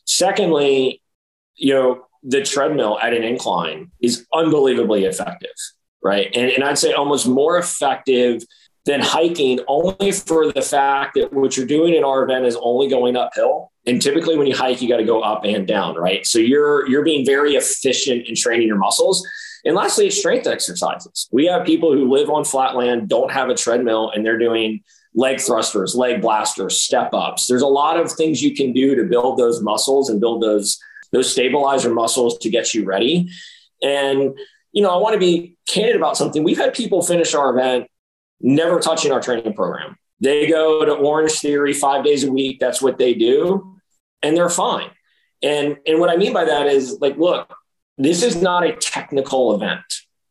[0.05, 1.02] Secondly,
[1.57, 5.55] you know, the treadmill at an incline is unbelievably effective,
[6.03, 6.31] right?
[6.35, 8.43] And, and I'd say almost more effective
[8.85, 12.89] than hiking only for the fact that what you're doing in our event is only
[12.89, 13.71] going uphill.
[13.87, 16.27] And typically when you hike, you got to go up and down, right?
[16.27, 19.27] So you're you're being very efficient in training your muscles.
[19.65, 21.29] And lastly, strength exercises.
[21.31, 24.83] We have people who live on flat land, don't have a treadmill, and they're doing
[25.15, 27.47] leg thrusters, leg blasters, step ups.
[27.47, 30.81] There's a lot of things you can do to build those muscles and build those
[31.13, 33.29] those stabilizer muscles to get you ready.
[33.83, 34.37] And,
[34.73, 36.43] you know, I want to be candid about something.
[36.43, 37.89] We've had people finish our event
[38.41, 39.97] never touching our training program.
[40.21, 42.59] They go to Orangetheory five days a week.
[42.61, 43.77] That's what they do.
[44.23, 44.91] And they're fine.
[45.43, 47.53] And, and what I mean by that is like, look,
[47.99, 49.83] this is not a technical event.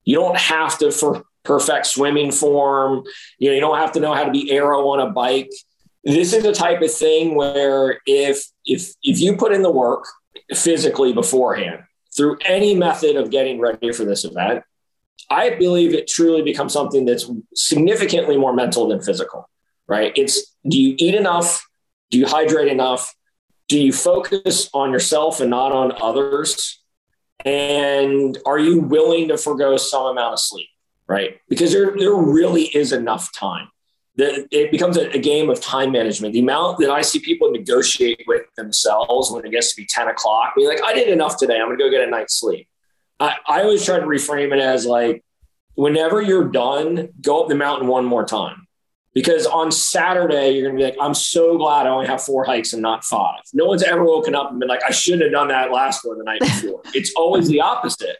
[0.03, 3.03] You don't have to for perfect swimming form.
[3.38, 5.51] You know, you don't have to know how to be aero on a bike.
[6.03, 10.05] This is a type of thing where if if if you put in the work,
[10.54, 11.84] physically beforehand
[12.16, 14.64] through any method of getting ready for this event,
[15.30, 19.49] I believe it truly becomes something that's significantly more mental than physical,
[19.88, 20.12] right?
[20.16, 21.66] It's do you eat enough?
[22.10, 23.16] Do you hydrate enough?
[23.68, 26.82] Do you focus on yourself and not on others?
[27.45, 30.68] And are you willing to forego some amount of sleep,
[31.08, 31.39] right?
[31.47, 33.70] Because there, there really is enough time
[34.18, 36.34] that it becomes a, a, game of time management.
[36.34, 40.09] The amount that I see people negotiate with themselves when it gets to be 10
[40.09, 41.59] o'clock, be like, I did enough today.
[41.59, 42.68] I'm going to go get a night's sleep.
[43.20, 45.24] I, I always try to reframe it as like,
[45.76, 48.68] whenever you're done, go up the mountain one more time.
[49.14, 52.45] Because on Saturday, you're going to be like, I'm so glad I only have four
[52.45, 53.41] hikes and not five.
[53.53, 56.18] No one's ever woken up and been like, I shouldn't have done that last one
[56.18, 56.82] the night before.
[56.93, 58.18] it's always the opposite.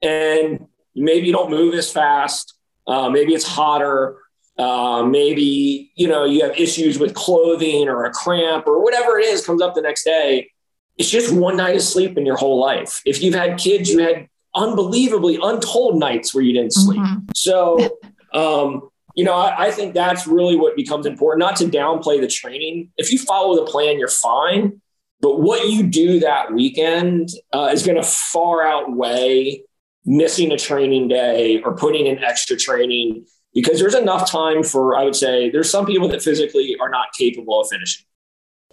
[0.00, 2.54] And maybe you don't move as fast.
[2.86, 4.18] Uh, maybe it's hotter
[4.58, 9.24] uh, maybe you know you have issues with clothing or a cramp or whatever it
[9.24, 10.50] is comes up the next day.
[10.96, 13.00] It's just one night of sleep in your whole life.
[13.06, 17.00] If you've had kids you had unbelievably untold nights where you didn't sleep.
[17.00, 17.18] Mm-hmm.
[17.34, 17.98] so
[18.34, 21.40] um, you know I, I, think that's really what becomes important.
[21.40, 22.90] Not to downplay the training.
[22.96, 24.80] If you follow the plan you're fine.
[25.20, 29.62] But what you do that weekend uh, is going to far outweigh
[30.04, 33.26] missing a training day or putting in extra training
[33.60, 37.08] because there's enough time for, I would say, there's some people that physically are not
[37.18, 38.06] capable of finishing.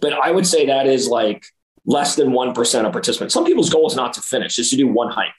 [0.00, 1.44] But I would say that is like
[1.86, 3.34] less than 1% of participants.
[3.34, 5.34] Some people's goal is not to finish, is to do one hike.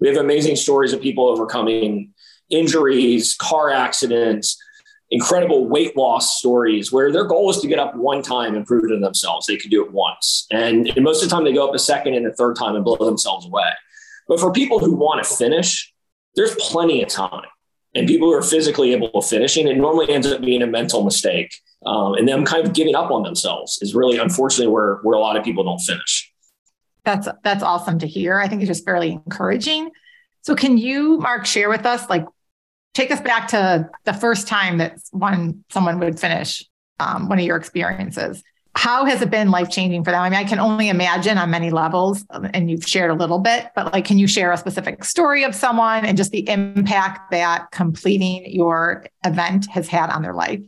[0.00, 2.12] We have amazing stories of people overcoming
[2.50, 4.60] injuries, car accidents,
[5.12, 8.88] incredible weight loss stories where their goal is to get up one time and prove
[8.88, 10.48] to themselves they could do it once.
[10.50, 12.84] And most of the time they go up a second and a third time and
[12.84, 13.70] blow themselves away.
[14.26, 15.94] But for people who want to finish,
[16.34, 17.46] there's plenty of time
[17.98, 21.02] and people who are physically able to finishing, it normally ends up being a mental
[21.04, 21.52] mistake.
[21.84, 25.20] Um, and them kind of giving up on themselves is really unfortunately where where a
[25.20, 26.32] lot of people don't finish.
[27.04, 28.38] That's that's awesome to hear.
[28.38, 29.90] I think it's just fairly encouraging.
[30.42, 32.24] So can you, Marc, share with us, like
[32.94, 36.64] take us back to the first time that one someone would finish
[37.00, 38.42] um, one of your experiences?
[38.78, 40.22] How has it been life changing for them?
[40.22, 43.40] I mean, I can only imagine on many levels, um, and you've shared a little
[43.40, 47.32] bit, but like, can you share a specific story of someone and just the impact
[47.32, 50.60] that completing your event has had on their life?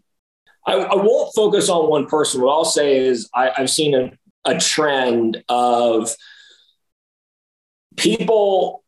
[0.66, 2.40] I, I won't focus on one person.
[2.40, 4.10] What I'll say is I, I've seen a,
[4.44, 6.12] a trend of
[7.96, 8.82] people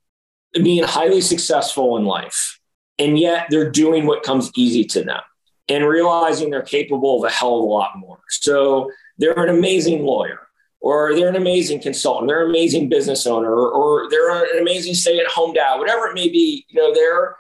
[0.53, 2.59] being highly successful in life,
[2.99, 5.20] and yet they're doing what comes easy to them
[5.68, 8.18] and realizing they're capable of a hell of a lot more.
[8.29, 10.41] So they're an amazing lawyer
[10.81, 15.53] or they're an amazing consultant, they're an amazing business owner, or, they're an amazing stay-at-home
[15.53, 17.37] dad, whatever it may be, you know, they're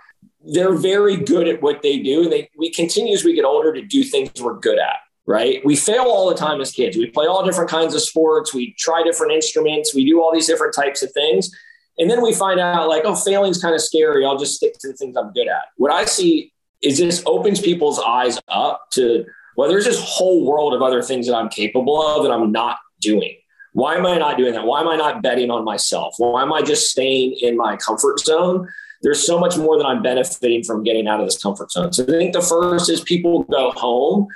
[0.54, 2.22] they're very good at what they do.
[2.24, 4.96] And they we continue as we get older to do things we're good at.
[5.26, 5.64] right?
[5.64, 6.96] We fail all the time as kids.
[6.96, 8.52] We play all different kinds of sports.
[8.52, 9.94] We try different instruments.
[9.94, 11.50] We do all these different types of things.
[11.98, 14.24] And then we find out like, oh, failing's kind of scary.
[14.24, 15.62] I'll just stick to the things I'm good at.
[15.76, 16.52] What I see
[16.82, 19.24] is this opens people's eyes up to
[19.56, 22.78] well, there's this whole world of other things that I'm capable of that I'm not
[23.00, 23.36] doing.
[23.72, 24.66] Why am I not doing that?
[24.66, 26.14] Why am I not betting on myself?
[26.18, 28.68] Why am I just staying in my comfort zone?
[29.02, 31.92] There's so much more that I'm benefiting from getting out of this comfort zone.
[31.92, 34.28] So I think the first is people go home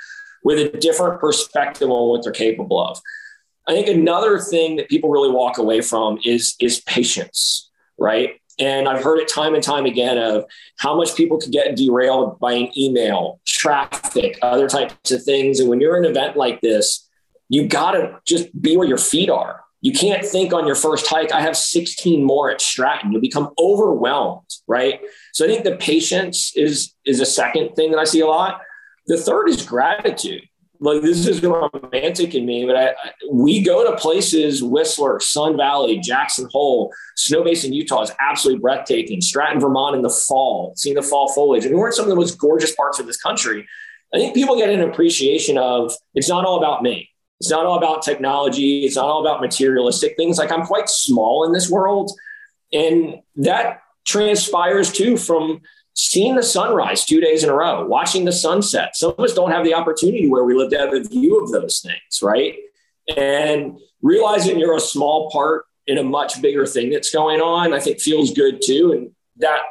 [0.43, 2.99] with a different perspective on what they're capable of.
[3.67, 8.39] I think another thing that people really walk away from is is patience, right?
[8.59, 10.45] And I've heard it time and time again of
[10.77, 15.59] how much people can get derailed by an email, traffic, other types of things.
[15.59, 17.07] And when you're in an event like this,
[17.49, 19.63] you got to just be where your feet are.
[19.81, 23.11] You can't think on your first hike, I have 16 more at Stratton.
[23.11, 24.99] You'll become overwhelmed, right?
[25.33, 28.61] So I think the patience is is a second thing that I see a lot.
[29.05, 30.41] The third is gratitude
[30.79, 32.93] like this is romantic in me, but I,
[33.31, 39.21] we go to places Whistler, Sun Valley, Jackson Hole, Snowbasin, Utah is absolutely breathtaking.
[39.21, 41.65] Stratton, Vermont in the fall, seeing the fall foliage.
[41.65, 43.67] I mean, we're in some of the most gorgeous parts of this country.
[44.13, 47.09] I think people get an appreciation of it's not all about me.
[47.39, 48.85] It's not all about technology.
[48.85, 50.37] It's not all about materialistic things.
[50.37, 52.11] Like I'm quite small in this world.
[52.73, 55.61] And that transpires too from
[55.97, 58.95] seeing the sunrise two days in a row, watching the sunset.
[58.95, 61.51] Some of us don't have the opportunity where we live to have a view of
[61.51, 62.55] those things, right?
[63.17, 67.79] And realizing you're a small part in a much bigger thing that's going on, I
[67.79, 68.91] think feels good too.
[68.91, 69.61] And that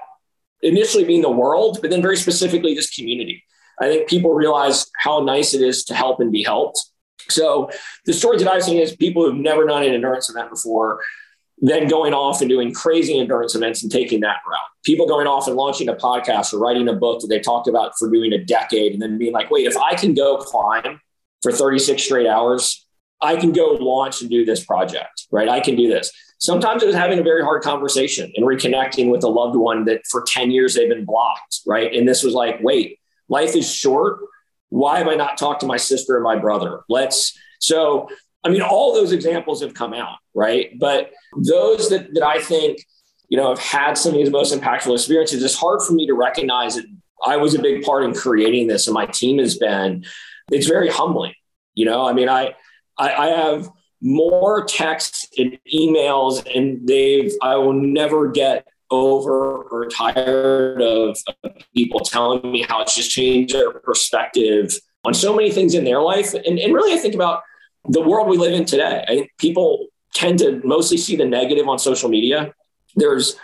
[0.62, 3.44] initially being the world, but then very specifically this community.
[3.80, 6.84] I think people realize how nice it is to help and be helped.
[7.28, 7.70] So
[8.04, 11.00] the stories that I've seen is people who've never done an endurance event before
[11.58, 14.60] then going off and doing crazy endurance events and taking that route.
[14.84, 17.92] People going off and launching a podcast or writing a book that they talked about
[17.98, 21.00] for doing a decade and then being like, wait, if I can go climb
[21.42, 22.86] for 36 straight hours,
[23.22, 25.48] I can go launch and do this project, right?
[25.48, 26.12] I can do this.
[26.38, 30.02] Sometimes it was having a very hard conversation and reconnecting with a loved one that
[30.10, 31.94] for 10 years they've been blocked, right?
[31.94, 32.98] And this was like, wait,
[33.28, 34.18] life is short.
[34.68, 36.80] Why have I not talked to my sister and my brother?
[36.90, 38.08] Let's so
[38.46, 40.78] I mean, all those examples have come out, right?
[40.78, 42.78] But those that, that I think,
[43.28, 46.14] you know, have had some of these most impactful experiences, it's hard for me to
[46.14, 46.84] recognize that
[47.26, 50.04] I was a big part in creating this and my team has been.
[50.52, 51.34] It's very humbling.
[51.74, 52.54] You know, I mean, I,
[52.96, 53.68] I, I have
[54.00, 61.18] more texts and emails and they've, I will never get over or tired of
[61.74, 64.72] people telling me how it's just changed their perspective
[65.04, 66.32] on so many things in their life.
[66.32, 67.42] And, and really, I think about
[67.88, 69.04] the world we live in today.
[69.06, 72.52] I think people tend to mostly see the negative on social media.
[72.94, 73.36] There's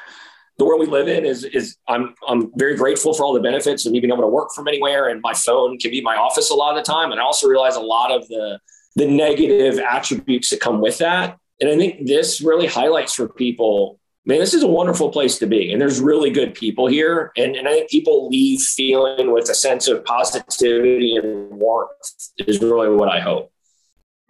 [0.59, 3.87] the world we live in is is I'm I'm very grateful for all the benefits
[3.87, 6.51] of me being able to work from anywhere, and my phone can be my office
[6.51, 7.11] a lot of the time.
[7.11, 8.59] And I also realize a lot of the
[8.95, 11.39] the negative attributes that come with that.
[11.61, 15.47] And I think this really highlights for people, man, this is a wonderful place to
[15.47, 15.73] be.
[15.73, 17.33] And there's really good people here.
[17.37, 21.91] And, and I think people leave feeling with a sense of positivity and warmth
[22.39, 23.52] is really what I hope.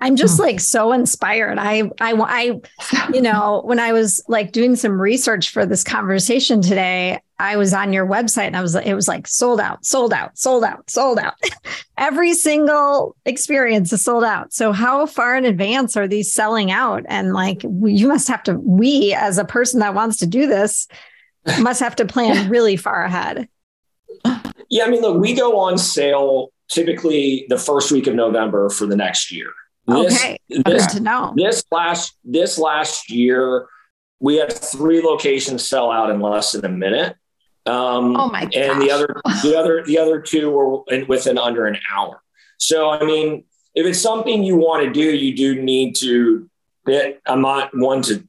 [0.03, 1.59] I'm just like so inspired.
[1.61, 2.61] I, I, I,
[3.14, 7.72] you know, when I was like doing some research for this conversation today, I was
[7.72, 10.90] on your website and I was, it was like sold out, sold out, sold out,
[10.90, 11.34] sold out.
[11.98, 14.53] Every single experience is sold out.
[14.53, 17.05] So how far in advance are these selling out?
[17.07, 20.88] And like, you must have to, we as a person that wants to do this
[21.61, 23.48] must have to plan really far ahead.
[24.68, 24.84] Yeah.
[24.84, 28.96] I mean, look, we go on sale typically the first week of November for the
[28.96, 29.53] next year.
[29.86, 31.32] This, okay, this, to know.
[31.36, 33.66] This last this last year,
[34.20, 37.16] we had three locations sell out in less than a minute.
[37.66, 38.44] Um, oh my!
[38.44, 38.54] Gosh.
[38.54, 42.22] And the other the other the other two were in, within under an hour.
[42.58, 46.48] So I mean, if it's something you want to do, you do need to.
[46.86, 48.26] It, I'm not one to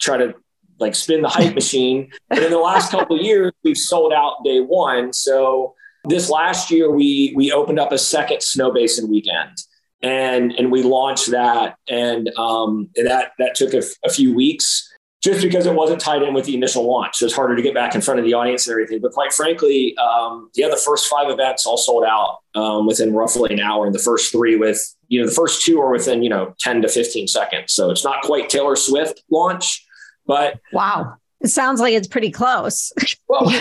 [0.00, 0.34] try to
[0.78, 2.10] like spin the hype machine.
[2.28, 5.14] But in the last couple of years, we've sold out day one.
[5.14, 5.74] So
[6.04, 9.56] this last year, we we opened up a second Snowbasin weekend
[10.02, 14.90] and and we launched that, and um, that that took a, a few weeks
[15.22, 17.16] just because it wasn't tied in with the initial launch.
[17.16, 19.00] So it's harder to get back in front of the audience and everything.
[19.00, 23.52] But quite frankly, um, yeah, the first five events all sold out um, within roughly
[23.52, 23.84] an hour.
[23.84, 26.82] And the first three with, you know, the first two are within, you know, 10
[26.82, 27.74] to 15 seconds.
[27.74, 29.86] So it's not quite Taylor Swift launch,
[30.26, 30.58] but.
[30.72, 31.16] Wow.
[31.42, 32.90] It sounds like it's pretty close.
[33.28, 33.52] well,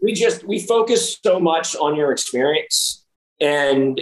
[0.00, 3.04] we just, we focus so much on your experience
[3.40, 4.00] and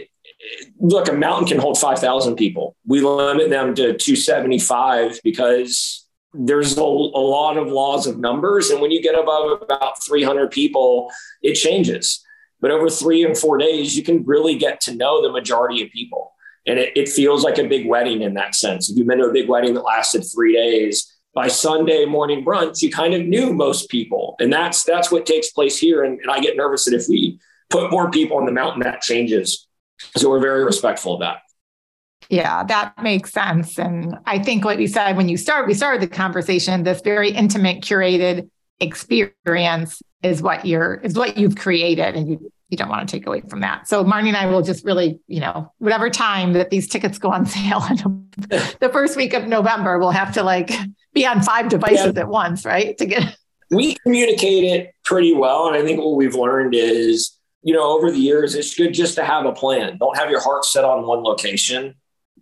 [0.79, 2.77] look, a mountain can hold 5,000 people.
[2.87, 8.71] We limit them to 275 because there's a, a, lot of laws of numbers.
[8.71, 11.11] And when you get above about 300 people,
[11.43, 12.25] it changes.
[12.61, 15.91] But over three and four days, you can really get to know the majority of
[15.91, 16.33] people.
[16.67, 18.91] And it, it feels like a big wedding in that sense.
[18.91, 22.83] If you've been to a big wedding that lasted three days, by Sunday morning brunch,
[22.83, 24.35] you kind of knew most people.
[24.41, 26.03] And that's that's what takes place here.
[26.03, 27.39] And, and I get nervous that if we
[27.71, 29.68] put more people on the mountain, that changes.
[30.17, 31.39] So we're very respectful of that.
[32.29, 33.79] Yeah, that makes sense.
[33.79, 37.31] And I think what you said when you start, we started the conversation, this very
[37.31, 43.09] intimate, curated experience is what you're is what you've created and you you don't want
[43.09, 43.89] to take away from that.
[43.89, 47.31] So Marnie and I will just really, you know, whatever time that these tickets go
[47.31, 50.71] on sale the first week of November, we'll have to like
[51.15, 52.23] be on five devices yeah.
[52.23, 52.97] at once, right?
[52.99, 53.37] To get
[53.71, 55.69] we communicate it pretty well.
[55.69, 59.17] And I think what we've learned is, you know, over the years, it's good just
[59.17, 59.99] to have a plan.
[59.99, 61.95] Don't have your heart set on one location,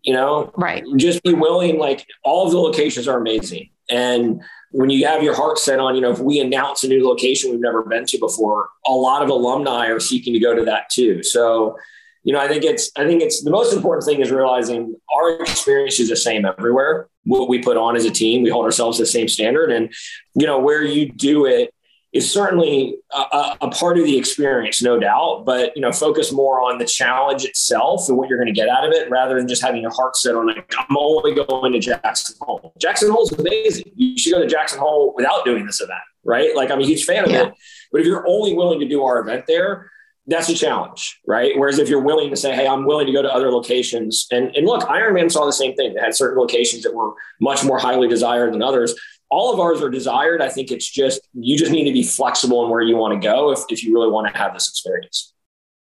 [0.03, 0.53] you know?
[0.57, 0.85] Right.
[0.97, 3.71] Just be willing, like all of the locations are amazing.
[3.89, 4.43] And
[4.73, 7.51] when you have your heart set on, you know, if we announce a new location
[7.51, 10.91] we've never been to before, a lot of alumni are seeking to go to that
[10.91, 11.23] too.
[11.23, 11.77] So,
[12.25, 15.41] you know, I think it's, I think it's the most important thing is realizing our
[15.41, 17.09] experience is the same everywhere.
[17.25, 19.71] What we put on as a team, we hold ourselves to the same standard.
[19.71, 19.95] And,
[20.35, 21.73] you know, where you do it
[22.17, 25.45] is certainly a, a, part of the experience, no doubt.
[25.45, 28.69] But you know, focus more on the challenge itself and what you're going to get
[28.69, 31.73] out of it, rather than just having your heart set on like I'm only going
[31.73, 32.73] to Jackson Hole.
[32.81, 33.93] Jackson Hole is amazing.
[33.95, 36.57] You should go to Jackson Hole without doing this event, right?
[36.57, 37.47] Like I'm a huge fan of yeah.
[37.49, 37.55] it.
[37.93, 39.91] But if you're only willing to do our event there,
[40.27, 41.53] that's a challenge, right?
[41.57, 44.55] Whereas if you're willing to say, "Hey, I'm willing to go to other locations," and
[44.57, 45.95] and look, Ironman saw the same thing.
[45.95, 48.95] They had certain locations that were much more highly desired than others
[49.29, 50.41] all of ours are desired.
[50.41, 53.27] I think it's just, you just need to be flexible in where you want to
[53.27, 55.33] go if, if you really want to have this experience.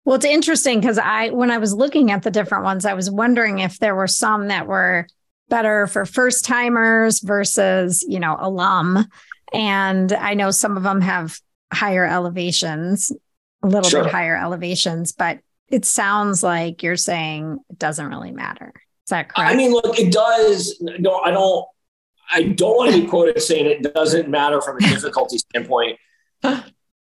[0.04, 3.10] Well, it's interesting because I, when I was looking at the different ones, I was
[3.10, 5.06] wondering if there were some that were
[5.50, 9.06] better for first timers versus, you know, alum.
[9.52, 11.38] And I know some of them have
[11.72, 13.12] higher elevations,
[13.62, 14.04] a little sure.
[14.04, 18.72] bit higher elevations, but it sounds like you're saying it doesn't really matter.
[19.04, 19.50] Is that correct?
[19.50, 20.76] I mean, look, it does.
[20.80, 21.66] No, I don't.
[22.32, 25.98] I don't want to be quoted saying it doesn't matter from a difficulty standpoint.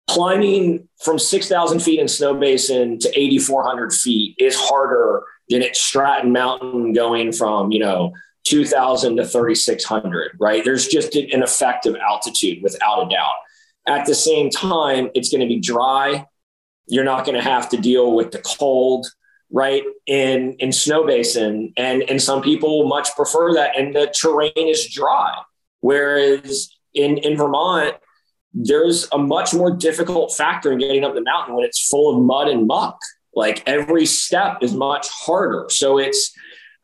[0.08, 6.94] Climbing from 6,000 feet in Snowbasin to 8,400 feet is harder than at Stratton Mountain
[6.94, 8.12] going from, you know,
[8.44, 10.64] 2,000 to 3,600, right?
[10.64, 13.34] There's just an effect of altitude without a doubt.
[13.86, 16.26] At the same time, it's going to be dry.
[16.88, 19.06] You're not going to have to deal with the cold
[19.50, 21.72] right in in Snowbasin.
[21.76, 23.78] And and some people much prefer that.
[23.78, 25.34] And the terrain is dry.
[25.80, 27.94] Whereas in in vermont
[28.52, 32.22] there's a much more difficult factor in getting up the mountain when it's full of
[32.22, 32.98] mud and muck.
[33.34, 35.66] Like every step is much harder.
[35.68, 36.32] So it's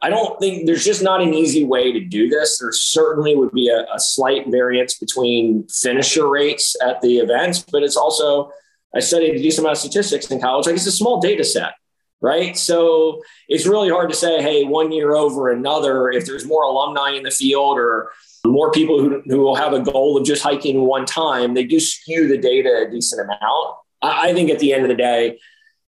[0.02, 2.58] i don't think there's just not an easy way to do this.
[2.58, 7.82] There certainly would be a, a slight variance between finisher rates at the events but
[7.82, 8.50] it's also
[8.94, 10.66] i studied a decent amount of statistics in college.
[10.66, 11.72] Like it's a small data set
[12.20, 12.56] right?
[12.56, 17.10] So it's really hard to say, hey, one year over another, if there's more alumni
[17.10, 18.10] in the field or
[18.44, 21.80] more people who, who will have a goal of just hiking one time, they do
[21.80, 23.76] skew the data a decent amount.
[24.02, 25.38] I, I think at the end of the day,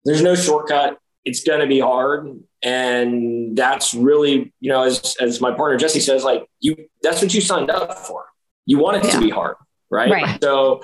[0.05, 0.99] there's no shortcut.
[1.25, 2.41] It's going to be hard.
[2.63, 7.33] And that's really, you know, as, as my partner Jesse says, like you, that's what
[7.35, 8.27] you signed up for.
[8.67, 9.11] You want it yeah.
[9.11, 9.57] to be hard,
[9.91, 10.11] right?
[10.11, 10.43] right.
[10.43, 10.83] So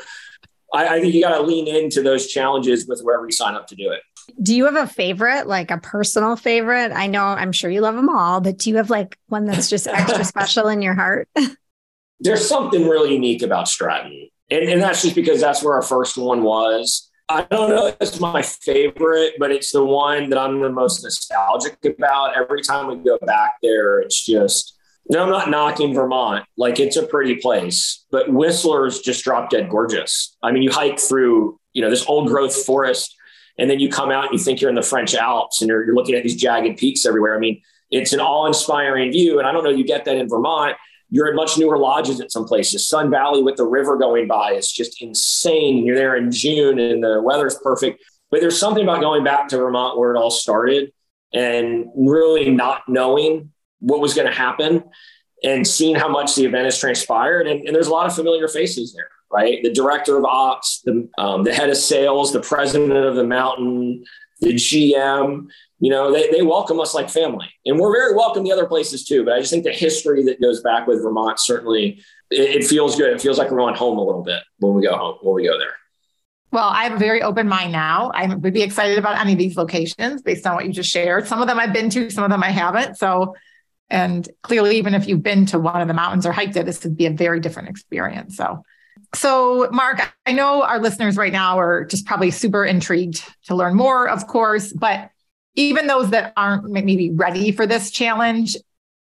[0.72, 3.66] I, I think you got to lean into those challenges with wherever you sign up
[3.68, 4.02] to do it.
[4.42, 6.92] Do you have a favorite, like a personal favorite?
[6.92, 9.70] I know I'm sure you love them all, but do you have like one that's
[9.70, 11.28] just extra special in your heart?
[12.20, 14.28] There's something really unique about Stratton.
[14.50, 17.10] And, and that's just because that's where our first one was.
[17.30, 21.04] I don't know if it's my favorite, but it's the one that I'm the most
[21.04, 22.36] nostalgic about.
[22.36, 24.76] Every time we go back there, it's just,
[25.08, 26.44] no, I'm not knocking Vermont.
[26.56, 30.36] Like it's a pretty place, but Whistler's just drop dead gorgeous.
[30.42, 33.14] I mean, you hike through, you know, this old growth forest
[33.58, 35.84] and then you come out and you think you're in the French Alps and you're,
[35.84, 37.34] you're looking at these jagged peaks everywhere.
[37.34, 39.38] I mean, it's an awe inspiring view.
[39.38, 40.76] And I don't know, you get that in Vermont.
[41.10, 42.88] You're in much newer lodges at some places.
[42.88, 45.84] Sun Valley with the river going by is just insane.
[45.84, 48.02] You're there in June and the weather's perfect.
[48.30, 50.92] But there's something about going back to Vermont where it all started
[51.34, 54.84] and really not knowing what was going to happen
[55.42, 57.48] and seeing how much the event has transpired.
[57.48, 59.62] And, and there's a lot of familiar faces there right?
[59.62, 64.04] The director of ops, the, um, the head of sales, the president of the mountain,
[64.40, 67.48] the GM, you know, they, they welcome us like family.
[67.64, 69.24] And we're very welcome the other places too.
[69.24, 72.96] But I just think the history that goes back with Vermont certainly it, it feels
[72.96, 73.12] good.
[73.12, 75.44] It feels like we're going home a little bit when we go home, when we
[75.44, 75.74] go there.
[76.52, 78.10] Well, I have a very open mind now.
[78.12, 81.28] I would be excited about any of these locations based on what you just shared.
[81.28, 82.96] Some of them I've been to, some of them I haven't.
[82.96, 83.36] So,
[83.88, 86.82] and clearly, even if you've been to one of the mountains or hiked it, this
[86.82, 88.36] would be a very different experience.
[88.36, 88.64] So,
[89.14, 93.74] so, Marc, I know our listeners right now are just probably super intrigued to learn
[93.74, 95.10] more, of course, but
[95.56, 98.56] even those that aren't maybe ready for this challenge,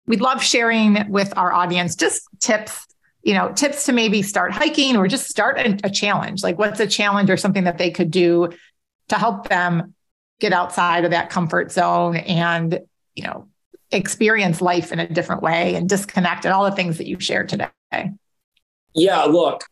[0.06, 2.86] we'd love sharing with our audience just tips,
[3.22, 6.42] you know, tips to maybe start hiking or just start a, a challenge.
[6.42, 8.48] Like what's a challenge or something that they could do
[9.08, 9.94] to help them
[10.40, 12.80] get outside of that comfort zone and,
[13.14, 13.48] you know,
[13.90, 17.50] experience life in a different way and disconnect and all the things that you shared
[17.50, 17.68] today.
[18.94, 19.64] Yeah, look,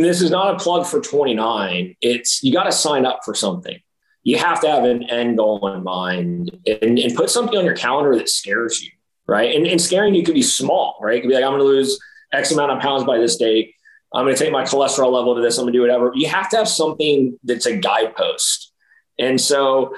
[0.00, 1.96] this is not a plug for 29.
[2.00, 3.78] It's you got to sign up for something.
[4.22, 7.74] You have to have an end goal in mind and, and put something on your
[7.74, 8.90] calendar that scares you,
[9.26, 9.54] right?
[9.54, 11.16] And, and scaring you could be small, right?
[11.16, 11.98] It could be like, I'm going to lose
[12.32, 13.74] X amount of pounds by this date.
[14.14, 15.58] I'm going to take my cholesterol level to this.
[15.58, 16.12] I'm going to do whatever.
[16.14, 18.72] You have to have something that's a guidepost.
[19.18, 19.96] And so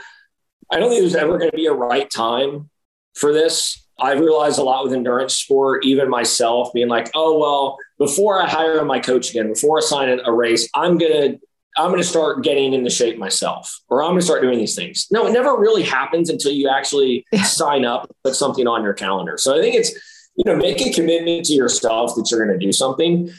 [0.72, 2.70] I don't think there's ever going to be a right time
[3.14, 3.83] for this.
[4.00, 8.48] I've realized a lot with endurance sport, even myself being like, oh, well, before I
[8.48, 11.40] hire my coach again, before I sign a race, I'm going to,
[11.76, 14.74] I'm going to start getting into shape myself, or I'm going to start doing these
[14.74, 15.06] things.
[15.10, 19.36] No, it never really happens until you actually sign up, put something on your calendar.
[19.38, 19.92] So I think it's,
[20.36, 23.30] you know, make a commitment to yourself that you're going to do something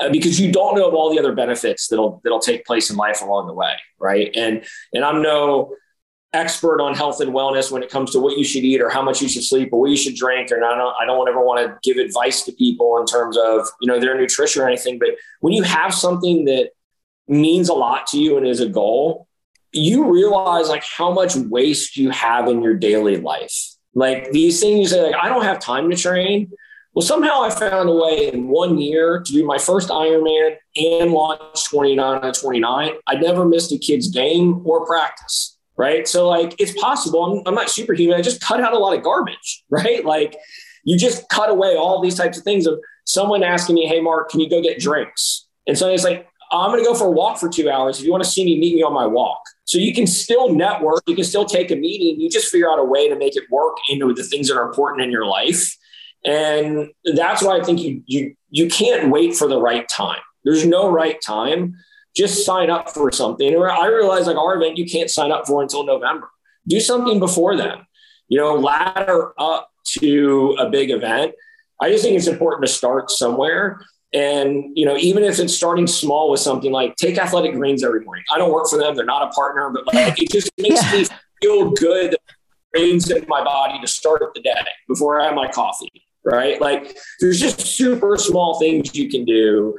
[0.00, 2.96] uh, because you don't know of all the other benefits that'll, that'll take place in
[2.96, 3.74] life along the way.
[3.98, 4.30] Right.
[4.36, 5.74] And, and I'm no,
[6.34, 9.00] expert on health and wellness when it comes to what you should eat or how
[9.00, 10.50] much you should sleep or what you should drink.
[10.50, 13.66] And I don't, I don't ever want to give advice to people in terms of,
[13.80, 14.98] you know, their nutrition or anything.
[14.98, 15.10] But
[15.40, 16.70] when you have something that
[17.28, 19.28] means a lot to you and is a goal,
[19.72, 23.70] you realize like how much waste you have in your daily life.
[23.94, 26.50] Like these things say, like, I don't have time to train.
[26.94, 31.10] Well, somehow I found a way in one year to do my first Ironman and
[31.10, 32.92] launch 29 on 29.
[33.06, 36.06] I never missed a kid's game or practice right?
[36.06, 37.24] So like it's possible.
[37.24, 38.16] I'm, I'm not superhuman.
[38.16, 40.04] I just cut out a lot of garbage, right?
[40.04, 40.36] Like
[40.84, 44.30] you just cut away all these types of things of someone asking me, "Hey, Marc,
[44.30, 47.10] can you go get drinks?" And so it's like I'm going to go for a
[47.10, 47.98] walk for two hours.
[47.98, 49.40] If you want to see me, meet me on my walk.
[49.64, 51.02] So you can still network.
[51.06, 52.20] You can still take a meeting.
[52.20, 54.66] You just figure out a way to make it work into the things that are
[54.66, 55.76] important in your life.
[56.24, 60.20] And that's why I think you you you can't wait for the right time.
[60.44, 61.74] There's no right time
[62.14, 63.54] just sign up for something.
[63.54, 66.30] Or I realize like our event, you can't sign up for until November.
[66.66, 67.86] Do something before then.
[68.28, 71.34] You know, ladder up to a big event.
[71.80, 73.80] I just think it's important to start somewhere.
[74.12, 78.00] And, you know, even if it's starting small with something like take athletic greens every
[78.04, 78.24] morning.
[78.32, 78.94] I don't work for them.
[78.94, 81.00] They're not a partner, but like it just makes yeah.
[81.00, 81.06] me
[81.42, 82.16] feel good
[82.72, 84.54] greens in my body to start the day
[84.88, 85.90] before I have my coffee.
[86.24, 86.60] Right.
[86.60, 89.76] Like there's just super small things you can do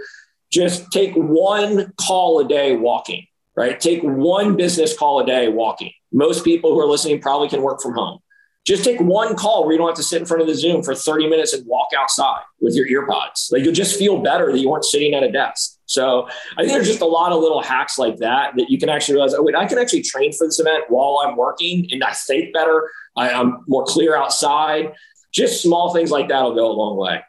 [0.52, 3.80] just take one call a day walking, right?
[3.80, 5.92] Take one business call a day walking.
[6.12, 8.20] Most people who are listening probably can work from home.
[8.66, 10.82] Just take one call where you don't have to sit in front of the Zoom
[10.82, 13.52] for 30 minutes and walk outside with your earpods.
[13.52, 15.78] Like you'll just feel better that you weren't sitting at a desk.
[15.86, 16.28] So
[16.58, 19.16] I think there's just a lot of little hacks like that that you can actually
[19.16, 22.14] realize, oh, wait, I can actually train for this event while I'm working and I
[22.14, 22.90] think better.
[23.16, 24.94] I, I'm more clear outside.
[25.32, 27.22] Just small things like that will go a long way.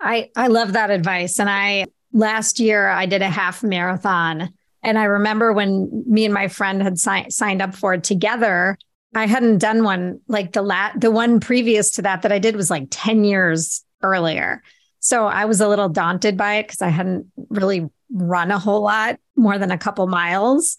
[0.00, 1.38] I, I love that advice.
[1.38, 4.52] And I last year I did a half marathon.
[4.82, 8.78] And I remember when me and my friend had si- signed up for it together,
[9.14, 12.56] I hadn't done one like the la- the one previous to that that I did
[12.56, 14.62] was like 10 years earlier.
[15.00, 18.82] So I was a little daunted by it because I hadn't really run a whole
[18.82, 20.76] lot more than a couple miles.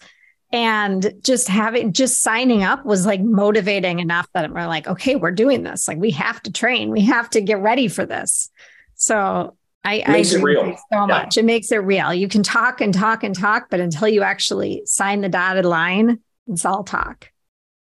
[0.52, 5.30] And just having just signing up was like motivating enough that we're like, okay, we're
[5.30, 5.88] doing this.
[5.88, 8.50] Like we have to train, we have to get ready for this.
[8.94, 11.06] So I, I agree so yeah.
[11.06, 11.36] much.
[11.36, 12.14] It makes it real.
[12.14, 16.20] You can talk and talk and talk, but until you actually sign the dotted line,
[16.46, 17.30] it's all talk.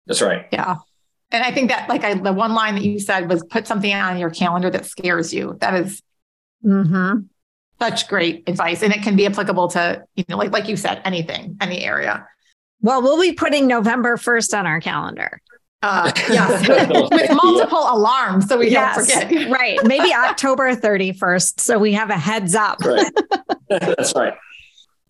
[0.06, 0.46] That's right.
[0.50, 0.76] Yeah.
[1.30, 3.92] And I think that, like I, the one line that you said was put something
[3.92, 5.58] on your calendar that scares you.
[5.60, 6.02] That is
[6.64, 7.20] mm-hmm.
[7.80, 8.82] such great advice.
[8.82, 12.26] And it can be applicable to, you know, like, like you said, anything, any area.
[12.80, 15.40] Well, we'll be putting November 1st on our calendar.
[15.84, 17.92] Uh, yes, with, with multiple yeah.
[17.92, 19.50] alarms so we yes, don't forget.
[19.50, 19.78] right.
[19.84, 21.60] Maybe October 31st.
[21.60, 22.80] So we have a heads up.
[22.80, 23.12] Right.
[23.68, 24.32] That's right.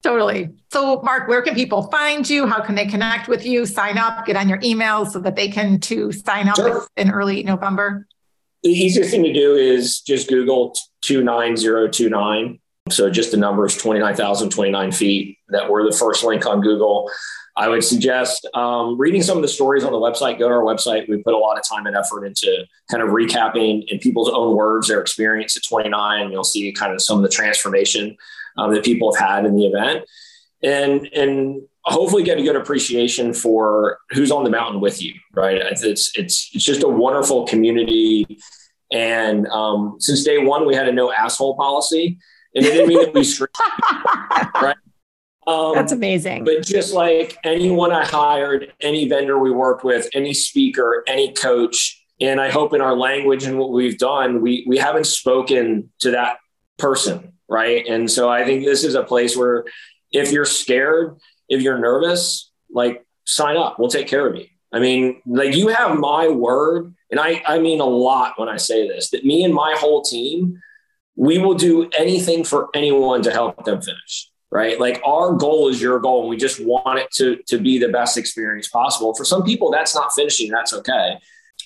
[0.03, 0.51] Totally.
[0.73, 2.47] So, Marc, where can people find you?
[2.47, 3.67] How can they connect with you?
[3.67, 6.87] Sign up, get on your emails so that they can to sign up sure.
[6.97, 8.07] in early November.
[8.65, 12.59] The easiest thing to do is just Google 29029.
[12.91, 15.39] So just the number is 29,029 feet.
[15.51, 17.09] That were the first link on Google.
[17.57, 20.39] I would suggest um, reading some of the stories on the website.
[20.39, 21.09] Go to our website.
[21.09, 24.57] We put a lot of time and effort into kind of recapping in people's own
[24.57, 26.33] words their experience at 29.
[26.33, 28.17] You'll see kind of some of the transformation
[28.59, 30.05] um, that people have had in the event,
[30.63, 35.15] and and hopefully get a good appreciation for who's on the mountain with you.
[35.33, 35.57] Right?
[35.57, 38.39] It's it's it's just a wonderful community,
[38.93, 42.19] and um, since day one we had a no asshole policy,
[42.57, 44.77] and it didn't mean that we right
[45.47, 46.45] Um, That's amazing.
[46.45, 52.03] But just like anyone I hired, any vendor we worked with, any speaker, any coach,
[52.21, 56.13] and I hope in our language and what we've done, we we haven't spoken to
[56.13, 56.39] that
[56.79, 57.87] person, right?
[57.87, 59.65] And so I think this is a place where
[60.13, 61.17] if you're scared,
[61.49, 63.79] if you're nervous, like sign up.
[63.79, 64.47] We'll take care of you.
[64.73, 68.57] I mean, like you have my word, and I I mean a lot when I
[68.57, 70.61] say this that me and my whole team,
[71.17, 74.79] we will do anything for anyone to help them finish right?
[74.79, 77.89] Like our goal is your goal, and we just want it to to be the
[77.89, 79.13] best experience possible.
[79.13, 80.51] For some people, that's not finishing.
[80.51, 81.19] That's okay,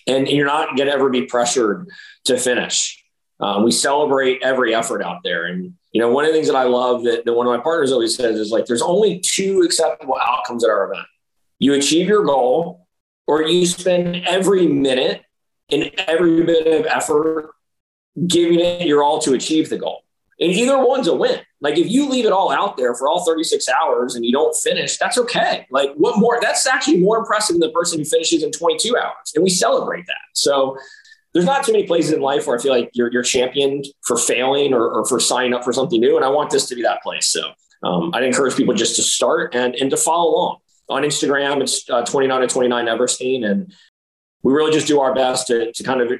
[0.08, 1.86] and you're not going to ever be pressured
[2.24, 3.04] to finish.
[3.40, 6.56] Um, we celebrate every effort out there, and you know one of the things that
[6.56, 9.60] I love that, that one of my partners always says is like, there's only two
[9.60, 11.06] acceptable outcomes at our event:
[11.58, 12.88] you achieve your goal,
[13.26, 15.22] or you spend every minute
[15.70, 17.50] and every bit of effort
[18.26, 20.02] giving it your all to achieve the goal.
[20.40, 21.40] And either one's a win.
[21.60, 24.54] Like if you leave it all out there for all 36 hours and you don't
[24.54, 25.66] finish, that's okay.
[25.70, 26.38] Like what more?
[26.40, 29.32] That's actually more impressive than the person who finishes in 22 hours.
[29.34, 30.14] And we celebrate that.
[30.34, 30.76] So
[31.34, 34.16] there's not too many places in life where I feel like you're, you're championed for
[34.16, 36.16] failing or, or for signing up for something new.
[36.16, 37.26] And I want this to be that place.
[37.26, 37.50] So
[37.82, 40.56] um, I'd encourage people just to start and, and to follow along.
[40.88, 43.44] On Instagram, it's uh, 29 to 29 Everesting.
[43.44, 43.72] And
[44.42, 46.12] we really just do our best to, to kind of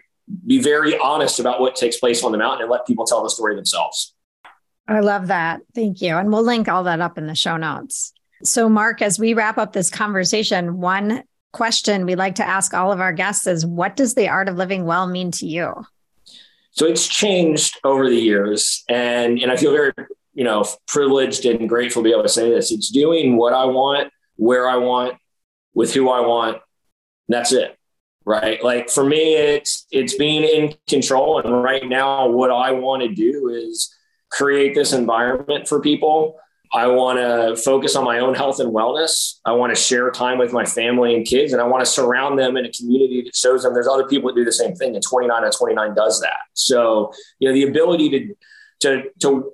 [0.47, 3.31] be very honest about what takes place on the mountain and let people tell the
[3.31, 4.15] story themselves.
[4.89, 5.61] I love that.
[5.75, 6.17] Thank you.
[6.17, 8.13] And we'll link all that up in the show notes.
[8.43, 12.91] So, Marc, as we wrap up this conversation, one question we like to ask all
[12.91, 15.75] of our guests is what does the art of living well mean to you?
[16.71, 18.85] So it's changed over the years.
[18.89, 19.93] And, and I feel very,
[20.35, 22.71] you know, privileged and grateful to be able to say this.
[22.71, 25.17] It's doing what I want, where I want,
[25.75, 26.59] with who I want.
[27.29, 27.75] That's it
[28.25, 33.01] right like for me it's it's being in control and right now what i want
[33.01, 33.97] to do is
[34.31, 36.37] create this environment for people.
[36.73, 39.39] I want to focus on my own health and wellness.
[39.45, 42.39] I want to share time with my family and kids and i want to surround
[42.39, 44.95] them in a community that shows them there's other people that do the same thing
[44.95, 46.39] and 29 and 29 does that.
[46.53, 48.35] So you know the ability to
[48.81, 49.53] to to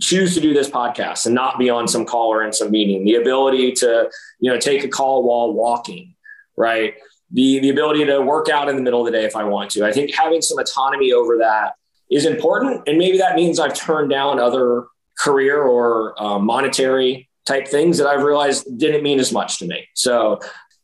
[0.00, 3.04] choose to do this podcast and not be on some call or in some meeting
[3.04, 4.10] the ability to
[4.40, 6.16] you know take a call while walking
[6.56, 6.94] right?
[7.32, 9.70] The the ability to work out in the middle of the day if I want
[9.72, 9.84] to.
[9.84, 11.74] I think having some autonomy over that
[12.10, 14.86] is important, and maybe that means I've turned down other
[15.18, 19.86] career or uh, monetary type things that I've realized didn't mean as much to me.
[19.94, 20.40] So,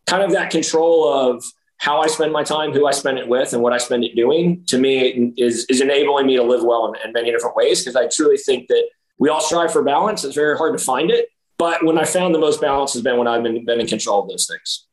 [0.07, 1.45] kind of that control of
[1.79, 4.15] how I spend my time, who I spend it with, and what I spend it
[4.15, 7.81] doing, to me is is enabling me to live well in, in many different ways.
[7.81, 8.85] Because I truly think that
[9.19, 10.25] we all strive for balance.
[10.25, 13.19] It's very hard to find it, but when I found the most balance has been
[13.19, 14.87] when I've been, been in control of those things.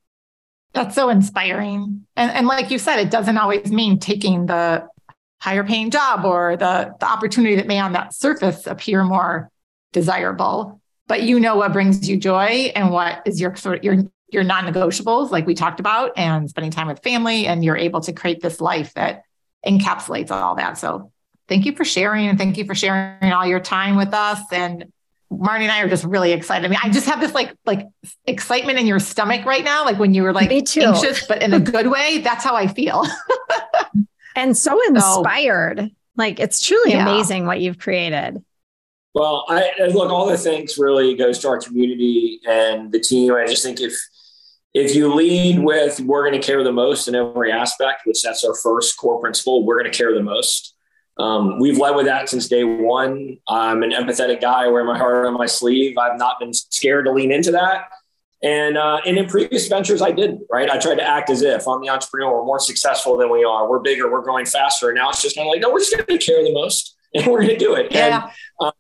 [0.74, 2.06] That's so inspiring.
[2.16, 4.88] And, and like you said, it doesn't always mean taking the
[5.42, 9.50] higher paying job or the, the opportunity that may on that surface appear more
[9.94, 10.82] desirable.
[11.08, 14.44] But you know what brings you joy and what is your sort of your your
[14.44, 18.42] non-negotiables, like we talked about, and spending time with family, and you're able to create
[18.42, 19.24] this life that
[19.66, 20.78] encapsulates all that.
[20.78, 21.12] So
[21.48, 24.92] thank you for sharing and thank you for sharing all your time with us and
[25.32, 26.66] Marnie and I are just really excited.
[26.66, 27.88] I mean, I just have this like like
[28.26, 31.60] excitement in your stomach right now, like when you were like anxious, but in a
[31.60, 32.20] good way.
[32.20, 33.06] That's how I feel.
[34.36, 35.80] and so inspired.
[35.80, 37.04] So, like it's truly yeah.
[37.04, 38.44] amazing what you've created.
[39.14, 43.34] Well, I look, all the thanks really goes to our community and the team.
[43.34, 43.94] I just think if
[44.74, 48.44] if you lead with we're going to care the most in every aspect, which that's
[48.44, 50.76] our first core principle, we're going to care the most
[51.20, 53.38] um, we've led with that since day one.
[53.48, 54.64] I'm an empathetic guy.
[54.64, 55.98] I wear my heart on my sleeve.
[55.98, 57.90] I've not been scared to lean into that.
[58.42, 60.42] And uh, and in previous ventures, I didn't.
[60.50, 62.40] Right, I tried to act as if I'm the entrepreneur.
[62.40, 63.70] We're more successful than we are.
[63.70, 64.12] We're bigger.
[64.12, 64.90] We're growing faster.
[64.90, 66.96] And now it's just kind of like, no, we're just going to care the most,
[67.14, 67.92] and we're going to do it.
[67.92, 68.32] Yeah.
[68.60, 68.72] And, um,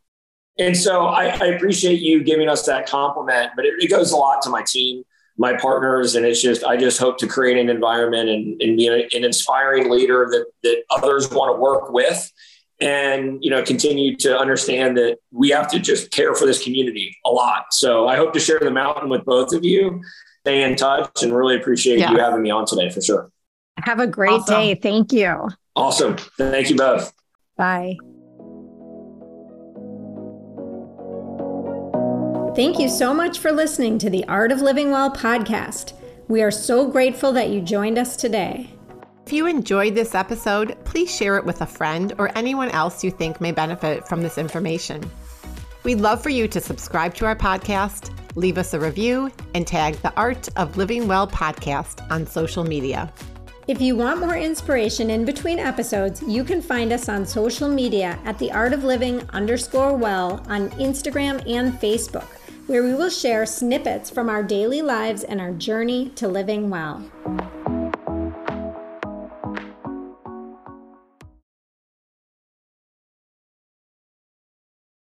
[0.57, 4.17] and so I, I, appreciate you giving us that compliment, but it, it goes a
[4.17, 5.03] lot to my team
[5.39, 6.15] my partners.
[6.15, 9.23] And it's just, I just hope to create an environment and, and be an, an
[9.23, 12.29] inspiring leader that, that others want to work with
[12.81, 17.17] and you know continue to understand that we have to just care for this community
[17.25, 20.01] a lot so i hope to share the mountain with both of you
[20.41, 22.11] stay in touch and really appreciate yeah.
[22.11, 23.31] you having me on today for sure
[23.77, 24.55] have a great awesome.
[24.55, 27.13] day thank you awesome thank you both
[27.57, 27.95] bye
[32.55, 35.93] Thank you so much for listening to the Art of Living Well podcast.
[36.27, 38.69] We are so grateful that you joined us today.
[39.29, 43.11] If you enjoyed this episode, please share it with a friend or anyone else you
[43.11, 45.07] think may benefit from this information.
[45.83, 49.97] We'd love for you to subscribe to our podcast, leave us a review, and tag
[49.97, 53.13] the Art of Living Well podcast on social media.
[53.67, 58.17] If you want more inspiration in between episodes, you can find us on social media
[58.25, 62.25] at the Art of Living underscore well on Instagram and Facebook.
[62.65, 67.03] where we will share snippets from our daily lives and our journey to living well.